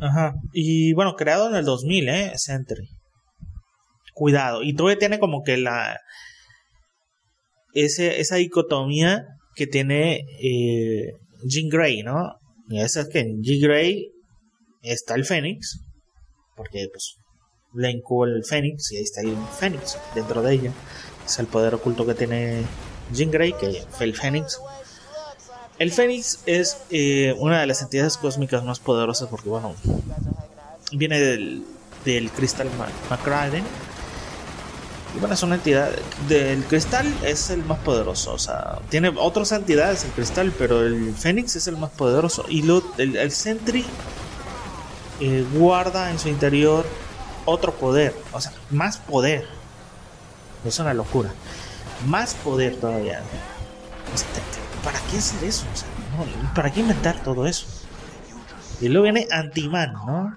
Ajá. 0.00 0.34
Y 0.52 0.92
bueno, 0.92 1.14
creado 1.14 1.48
en 1.48 1.56
el 1.56 1.64
2000, 1.64 2.08
¿eh? 2.08 2.32
Sentry. 2.36 2.88
Cuidado. 4.12 4.62
Y 4.62 4.74
todavía 4.74 4.98
tiene 4.98 5.18
como 5.18 5.42
que 5.42 5.56
la. 5.56 6.00
Ese, 7.72 8.20
esa 8.20 8.36
dicotomía 8.36 9.24
que 9.56 9.66
tiene 9.66 10.24
eh, 10.42 11.12
Jean 11.46 11.68
Grey, 11.68 12.02
¿no? 12.02 12.34
Y 12.68 12.80
esa 12.80 13.02
es 13.02 13.08
que 13.08 13.20
en 13.20 13.42
Jean 13.42 13.60
Grey 13.60 14.10
está 14.82 15.14
el 15.14 15.24
Fénix. 15.24 15.80
Porque, 16.56 16.86
pues, 16.92 17.16
le 17.74 17.90
el 17.90 18.44
Fénix 18.44 18.92
y 18.92 18.96
ahí 18.98 19.02
está 19.02 19.22
el 19.22 19.36
Fénix 19.58 19.98
dentro 20.14 20.42
de 20.42 20.54
ella. 20.54 20.72
Es 21.24 21.38
el 21.38 21.46
poder 21.46 21.74
oculto 21.74 22.06
que 22.06 22.14
tiene 22.14 22.62
Jean 23.12 23.30
Grey, 23.30 23.52
que 23.52 23.84
fue 23.90 24.06
el 24.06 24.14
Fénix. 24.14 24.60
El 25.78 25.92
Fénix 25.92 26.40
es 26.46 26.78
eh, 26.90 27.34
una 27.38 27.60
de 27.60 27.66
las 27.66 27.82
entidades 27.82 28.16
cósmicas 28.16 28.62
más 28.64 28.78
poderosas 28.78 29.28
porque, 29.28 29.48
bueno, 29.48 29.74
viene 30.92 31.20
del, 31.20 31.64
del 32.04 32.30
cristal 32.30 32.68
McRaven. 33.10 33.64
Y 35.14 35.18
bueno, 35.18 35.34
es 35.34 35.42
una 35.42 35.56
entidad. 35.56 35.90
Del 36.28 36.64
cristal 36.64 37.06
es 37.24 37.50
el 37.50 37.64
más 37.64 37.78
poderoso. 37.80 38.32
O 38.32 38.38
sea, 38.38 38.78
tiene 38.88 39.12
otras 39.16 39.52
entidades 39.52 40.04
el 40.04 40.10
cristal, 40.10 40.52
pero 40.58 40.82
el 40.82 41.14
Fénix 41.14 41.56
es 41.56 41.66
el 41.66 41.76
más 41.76 41.90
poderoso. 41.90 42.44
Y 42.48 42.62
lo, 42.62 42.82
el, 42.98 43.30
Sentry 43.30 43.84
eh, 45.20 45.44
guarda 45.54 46.10
en 46.10 46.18
su 46.18 46.28
interior 46.28 46.84
otro 47.44 47.72
poder. 47.74 48.14
O 48.32 48.40
sea, 48.40 48.52
más 48.70 48.98
poder. 48.98 49.46
Es 50.64 50.78
una 50.78 50.94
locura. 50.94 51.32
Más 52.06 52.34
poder 52.34 52.76
todavía. 52.76 53.22
¿para 54.84 55.00
qué 55.10 55.18
hacer 55.18 55.42
eso? 55.44 55.64
¿Para 56.54 56.70
qué 56.70 56.80
inventar 56.80 57.22
todo 57.22 57.46
eso? 57.46 57.66
Y 58.80 58.88
luego 58.88 59.04
viene 59.04 59.26
Antiman, 59.30 59.92
¿no? 59.92 60.36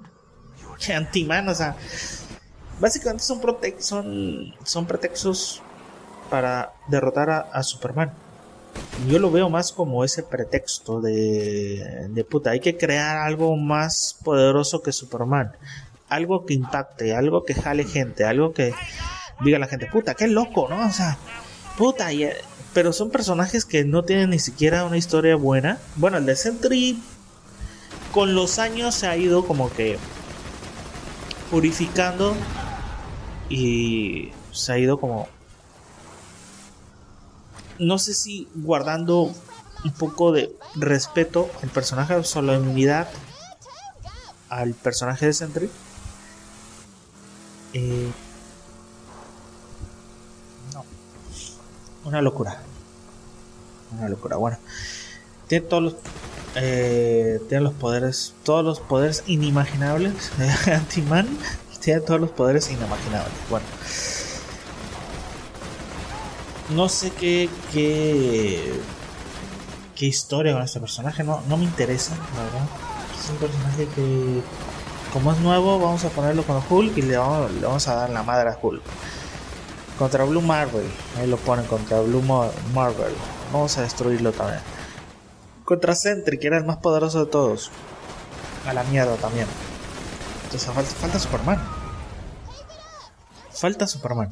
Antiman, 0.95 1.49
o 1.49 1.55
sea, 1.55 1.75
básicamente 2.79 3.23
son, 3.23 3.41
son, 3.79 4.53
son 4.63 4.85
pretextos 4.85 5.61
para 6.29 6.73
derrotar 6.87 7.29
a, 7.29 7.63
Superman. 7.63 8.13
Yo 9.07 9.19
lo 9.19 9.31
veo 9.31 9.49
más 9.49 9.71
como 9.71 10.03
ese 10.03 10.23
pretexto 10.23 11.01
de, 11.01 12.07
de 12.09 12.23
puta, 12.23 12.51
hay 12.51 12.59
que 12.59 12.77
crear 12.77 13.17
algo 13.17 13.55
más 13.57 14.17
poderoso 14.23 14.81
que 14.81 14.91
Superman. 14.91 15.55
Algo 16.09 16.45
que 16.45 16.53
impacte, 16.53 17.15
algo 17.15 17.43
que 17.43 17.53
jale 17.53 17.83
gente, 17.83 18.23
algo 18.23 18.53
que 18.53 18.73
diga 19.41 19.59
la 19.59 19.67
gente, 19.67 19.87
puta, 19.87 20.13
qué 20.13 20.27
loco, 20.27 20.67
¿no? 20.69 20.87
O 20.87 20.91
sea, 20.91 21.17
puta, 21.77 22.11
y, 22.11 22.29
pero 22.73 22.91
son 22.91 23.09
personajes 23.09 23.63
que 23.63 23.85
no 23.85 24.03
tienen 24.03 24.31
ni 24.31 24.39
siquiera 24.39 24.83
una 24.83 24.97
historia 24.97 25.35
buena. 25.35 25.79
Bueno, 25.95 26.17
el 26.17 26.25
de 26.25 26.35
Sentry 26.35 26.99
con 28.11 28.35
los 28.35 28.59
años 28.59 28.95
se 28.95 29.07
ha 29.07 29.15
ido 29.15 29.45
como 29.45 29.71
que 29.71 29.97
purificando 31.49 32.35
y 33.49 34.31
se 34.51 34.73
ha 34.73 34.77
ido 34.77 34.99
como 34.99 35.29
no 37.79 37.99
sé 37.99 38.13
si 38.13 38.47
guardando 38.55 39.31
un 39.83 39.91
poco 39.91 40.31
de 40.31 40.53
respeto 40.75 41.49
al 41.61 41.69
personaje, 41.69 42.23
solemnidad 42.23 43.07
al 44.49 44.73
personaje 44.73 45.27
de 45.27 45.33
Sentry. 45.33 45.69
Eh, 47.73 48.11
una 52.07 52.21
locura 52.21 52.61
una 53.91 54.09
locura. 54.09 54.37
Bueno, 54.37 54.57
tiene 55.47 55.65
todos 55.65 55.83
los, 55.83 55.95
eh, 56.55 57.39
tiene 57.47 57.63
los 57.63 57.73
poderes, 57.73 58.33
todos 58.43 58.63
los 58.63 58.79
poderes 58.79 59.23
inimaginables. 59.27 60.31
Anti-Man 60.67 61.27
tiene 61.81 62.01
todos 62.01 62.19
los 62.19 62.31
poderes 62.31 62.69
inimaginables. 62.69 63.31
Bueno, 63.49 63.65
no 66.71 66.89
sé 66.89 67.11
qué, 67.11 67.49
qué, 67.71 68.73
qué 69.95 70.05
historia 70.05 70.53
con 70.53 70.63
este 70.63 70.79
personaje. 70.79 71.23
No, 71.23 71.41
no 71.47 71.57
me 71.57 71.63
interesa, 71.63 72.15
la 72.35 72.43
verdad. 72.43 72.67
Es 73.17 73.29
un 73.29 73.37
personaje 73.37 73.87
que, 73.95 74.41
como 75.13 75.31
es 75.31 75.39
nuevo, 75.39 75.79
vamos 75.79 76.03
a 76.03 76.09
ponerlo 76.09 76.43
con 76.43 76.61
Hulk 76.69 76.97
y 76.97 77.03
le 77.03 77.17
vamos, 77.17 77.51
le 77.51 77.61
vamos 77.61 77.87
a 77.87 77.95
dar 77.95 78.09
la 78.09 78.23
madre 78.23 78.49
a 78.49 78.59
Hulk. 78.61 78.81
Contra 79.97 80.25
Blue 80.25 80.41
Marvel, 80.41 80.87
ahí 81.17 81.25
lo 81.25 81.37
ponen 81.37 81.65
contra 81.65 81.99
Blue 82.01 82.21
Marvel. 82.21 83.13
Vamos 83.51 83.77
a 83.77 83.81
destruirlo 83.81 84.31
también. 84.31 84.59
Contra 85.65 85.95
Sentry, 85.95 86.37
que 86.37 86.47
era 86.47 86.57
el 86.57 86.65
más 86.65 86.77
poderoso 86.77 87.25
de 87.25 87.31
todos. 87.31 87.71
A 88.67 88.73
la 88.73 88.83
mierda 88.83 89.15
también. 89.15 89.47
Entonces 90.43 90.93
falta, 90.93 91.19
Superman. 91.19 91.61
Falta 93.51 93.87
Superman. 93.87 94.29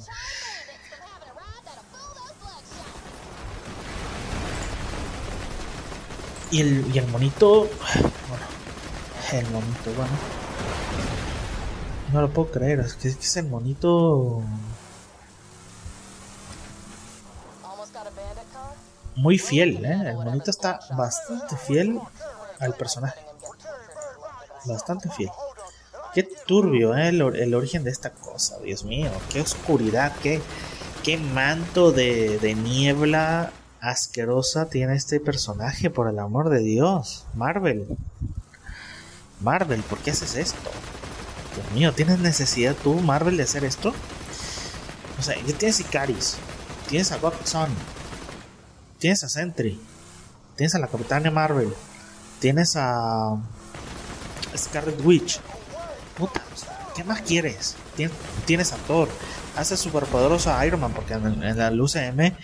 Y 6.52 6.62
el, 6.62 6.96
y 6.96 7.00
el 7.00 7.08
monito. 7.08 7.68
Bueno, 8.30 8.46
el 9.34 9.46
monito, 9.52 9.92
bueno. 9.98 10.14
No 12.14 12.22
lo 12.22 12.30
puedo 12.30 12.52
creer, 12.52 12.82
es 12.82 12.94
que 12.94 13.08
es 13.10 13.38
el 13.38 13.48
monito. 13.48 14.44
Muy 19.16 19.38
fiel, 19.38 19.84
¿eh? 19.86 20.10
El 20.10 20.16
monito 20.16 20.52
está 20.52 20.80
bastante 20.96 21.56
fiel 21.58 22.00
al 22.60 22.74
personaje. 22.74 23.20
Bastante 24.66 25.10
fiel. 25.10 25.30
Qué 26.14 26.24
turbio, 26.24 26.96
¿eh? 26.96 27.10
el, 27.10 27.54
origen 27.54 27.84
de 27.84 27.92
esta 27.92 28.12
cosa, 28.12 28.60
Dios 28.60 28.84
mío. 28.84 29.12
Qué 29.32 29.42
oscuridad, 29.42 30.14
qué, 30.24 30.42
qué 31.04 31.18
manto 31.18 31.92
de, 31.92 32.40
de 32.40 32.56
niebla 32.56 33.52
asquerosa 33.82 34.68
tiene 34.68 34.96
este 34.96 35.20
personaje, 35.20 35.90
por 35.90 36.10
el 36.10 36.20
amor 36.20 36.50
de 36.50 36.60
Dios. 36.60 37.26
Marvel. 37.34 37.86
Marvel, 39.42 39.82
¿por 39.84 40.00
qué 40.00 40.12
haces 40.12 40.36
esto? 40.36 40.72
Dios 41.56 41.72
mío, 41.74 41.94
¿tienes 41.94 42.20
necesidad 42.20 42.76
tú, 42.82 42.96
Marvel, 42.96 43.38
de 43.38 43.44
hacer 43.44 43.64
esto? 43.64 43.94
O 45.20 45.22
sea, 45.22 45.36
ya 45.46 45.58
tienes 45.58 45.80
Icaris, 45.80 46.38
tienes 46.90 47.12
a 47.12 47.18
Godson, 47.18 47.70
tienes 49.00 49.24
a 49.24 49.30
Sentry, 49.30 49.80
tienes 50.56 50.76
a 50.76 50.80
la 50.80 50.88
Capitana 50.88 51.32
Marvel, 51.32 51.74
tienes 52.40 52.76
a 52.76 53.38
Scarlet 54.58 55.00
Witch. 55.04 55.40
Puta, 56.18 56.42
¿qué 56.96 57.04
más 57.04 57.22
quieres? 57.22 57.76
Tienes 58.46 58.72
a 58.74 58.78
Thor, 58.78 59.10
hace 59.56 59.78
superpoderoso 59.78 60.54
a 60.54 60.66
Iron 60.66 60.80
Man 60.80 60.94
porque 60.94 61.14
en, 61.14 61.58
la 61.58 61.72
UCM 61.72 62.36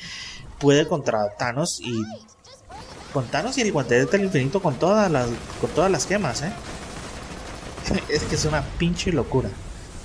puede 0.59 0.87
contra 0.87 1.35
Thanos 1.37 1.79
y 1.81 1.93
con 3.13 3.25
Thanos 3.27 3.57
y 3.57 3.61
el 3.61 3.71
guantelete 3.71 4.17
del 4.17 4.27
infinito 4.27 4.61
con 4.61 4.75
todas 4.75 5.11
las 5.11 5.27
con 5.59 5.69
todas 5.71 5.91
las 5.91 6.05
gemas, 6.05 6.41
¿eh? 6.41 6.51
es 8.09 8.23
que 8.23 8.35
es 8.35 8.45
una 8.45 8.61
pinche 8.77 9.11
locura. 9.11 9.49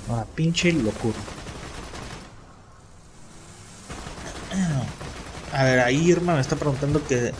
Una 0.09 0.25
pinche 0.25 0.71
locura. 0.71 1.17
A 5.53 5.63
ver, 5.63 5.79
ahí 5.79 6.09
Irma 6.09 6.35
me 6.35 6.41
está 6.41 6.55
preguntando 6.55 7.05
que 7.07 7.33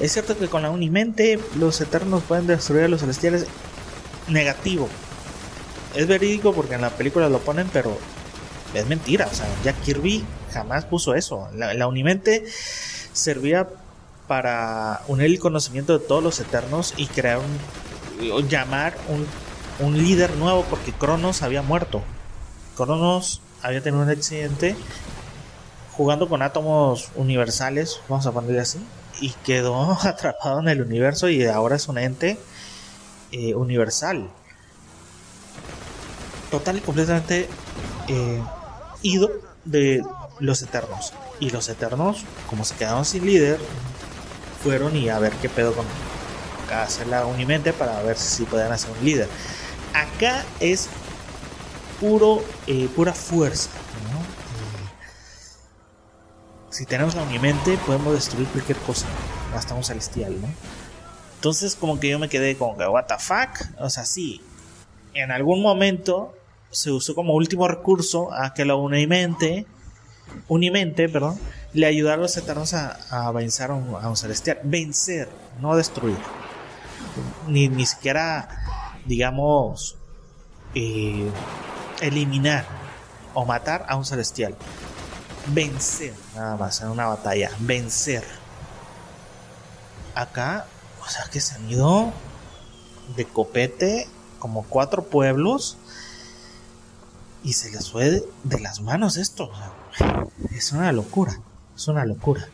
es 0.00 0.12
cierto 0.12 0.36
que 0.36 0.48
con 0.48 0.62
la 0.62 0.70
Unimente 0.70 1.38
los 1.56 1.80
Eternos 1.80 2.22
pueden 2.22 2.46
destruir 2.46 2.84
a 2.84 2.88
los 2.88 3.00
Celestiales. 3.00 3.46
Negativo. 4.28 4.88
Es 5.94 6.06
verídico 6.06 6.52
porque 6.52 6.74
en 6.74 6.82
la 6.82 6.90
película 6.90 7.28
lo 7.28 7.38
ponen, 7.38 7.68
pero 7.72 7.96
es 8.74 8.86
mentira. 8.86 9.28
O 9.30 9.34
sea, 9.34 9.46
Jack 9.64 9.80
Kirby 9.82 10.24
jamás 10.52 10.84
puso 10.84 11.14
eso. 11.14 11.48
La, 11.54 11.86
Unimente 11.86 12.44
servía 13.12 13.68
para 14.26 15.02
unir 15.06 15.26
el 15.26 15.38
conocimiento 15.38 15.98
de 15.98 16.04
todos 16.04 16.22
los 16.22 16.40
Eternos 16.40 16.92
y 16.96 17.06
crear 17.06 17.38
un. 17.38 18.48
llamar 18.48 18.98
un, 19.08 19.26
un 19.86 19.96
líder 19.96 20.34
nuevo 20.36 20.64
porque 20.68 20.92
Cronos 20.92 21.42
había 21.42 21.62
muerto. 21.62 22.02
Cronos 22.76 23.40
había 23.62 23.80
tenido 23.80 24.02
un 24.02 24.10
accidente 24.10 24.76
jugando 25.96 26.28
con 26.28 26.42
átomos 26.42 27.10
universales, 27.14 28.00
vamos 28.08 28.26
a 28.26 28.32
ponerle 28.32 28.60
así, 28.60 28.78
y 29.20 29.30
quedó 29.44 29.92
atrapado 30.02 30.60
en 30.60 30.68
el 30.68 30.82
universo 30.82 31.28
y 31.28 31.44
ahora 31.46 31.76
es 31.76 31.88
un 31.88 31.98
ente 31.98 32.38
eh, 33.32 33.54
universal. 33.54 34.28
Total 36.50 36.76
y 36.76 36.80
completamente 36.80 37.48
eh, 38.08 38.42
ido 39.02 39.30
de 39.64 40.02
los 40.38 40.62
Eternos. 40.62 41.12
Y 41.40 41.50
los 41.50 41.68
Eternos, 41.68 42.24
como 42.48 42.64
se 42.64 42.74
quedaron 42.76 43.04
sin 43.04 43.26
líder, 43.26 43.58
fueron 44.62 44.96
y 44.96 45.08
a 45.08 45.18
ver 45.18 45.32
qué 45.34 45.48
pedo 45.48 45.74
con 45.74 45.84
hacer 46.72 47.06
la 47.06 47.26
unimente 47.26 47.72
para 47.72 48.02
ver 48.02 48.16
si 48.16 48.44
pueden 48.44 48.72
hacer 48.72 48.90
un 48.90 49.04
líder. 49.04 49.28
Acá 49.94 50.44
es 50.60 50.88
puro, 52.00 52.42
eh, 52.66 52.88
pura 52.94 53.12
fuerza. 53.12 53.70
Si 56.76 56.84
tenemos 56.84 57.14
la 57.14 57.22
unimente, 57.22 57.78
podemos 57.86 58.12
destruir 58.12 58.46
cualquier 58.48 58.76
cosa. 58.80 59.06
Hasta 59.54 59.74
un 59.74 59.82
celestial, 59.82 60.38
¿no? 60.38 60.48
Entonces, 61.36 61.74
como 61.74 61.98
que 61.98 62.10
yo 62.10 62.18
me 62.18 62.28
quedé 62.28 62.58
con 62.58 62.76
que, 62.76 62.86
¿What 62.86 63.06
the 63.06 63.14
fuck? 63.18 63.80
O 63.80 63.88
sea, 63.88 64.04
sí. 64.04 64.42
En 65.14 65.30
algún 65.32 65.62
momento 65.62 66.34
se 66.70 66.90
usó 66.90 67.14
como 67.14 67.32
último 67.32 67.66
recurso 67.66 68.30
a 68.30 68.52
que 68.52 68.66
la 68.66 68.74
unimente. 68.74 69.64
Unimente, 70.48 71.08
perdón. 71.08 71.38
Le 71.72 71.86
ayudara 71.86 72.16
a 72.16 72.20
los 72.20 72.36
eternos 72.36 72.74
a, 72.74 73.32
vencer 73.32 73.70
a 73.70 73.74
un, 73.74 74.16
celestial. 74.18 74.58
Vencer, 74.62 75.30
no 75.62 75.76
destruir. 75.76 76.18
Ni, 77.48 77.70
ni 77.70 77.86
siquiera, 77.86 78.92
digamos, 79.06 79.96
eh, 80.74 81.30
eliminar 82.02 82.66
o 83.32 83.46
matar 83.46 83.86
a 83.88 83.96
un 83.96 84.04
celestial. 84.04 84.54
Vencer, 85.46 86.12
nada 86.36 86.56
más, 86.56 86.80
en 86.82 86.88
una 86.88 87.06
batalla. 87.06 87.50
Vencer. 87.58 88.24
Acá, 90.14 90.66
o 91.04 91.08
sea 91.08 91.24
que 91.30 91.40
se 91.40 91.56
han 91.56 91.68
ido 91.68 92.12
de 93.16 93.24
copete 93.24 94.08
como 94.38 94.64
cuatro 94.64 95.04
pueblos 95.04 95.76
y 97.42 97.52
se 97.54 97.70
les 97.70 97.90
fue 97.90 98.22
de, 98.44 98.60
las 98.60 98.80
manos 98.80 99.16
esto. 99.16 99.50
es 100.50 100.72
una 100.72 100.92
locura, 100.92 101.40
es 101.74 101.88
una 101.88 102.04
locura. 102.04 102.48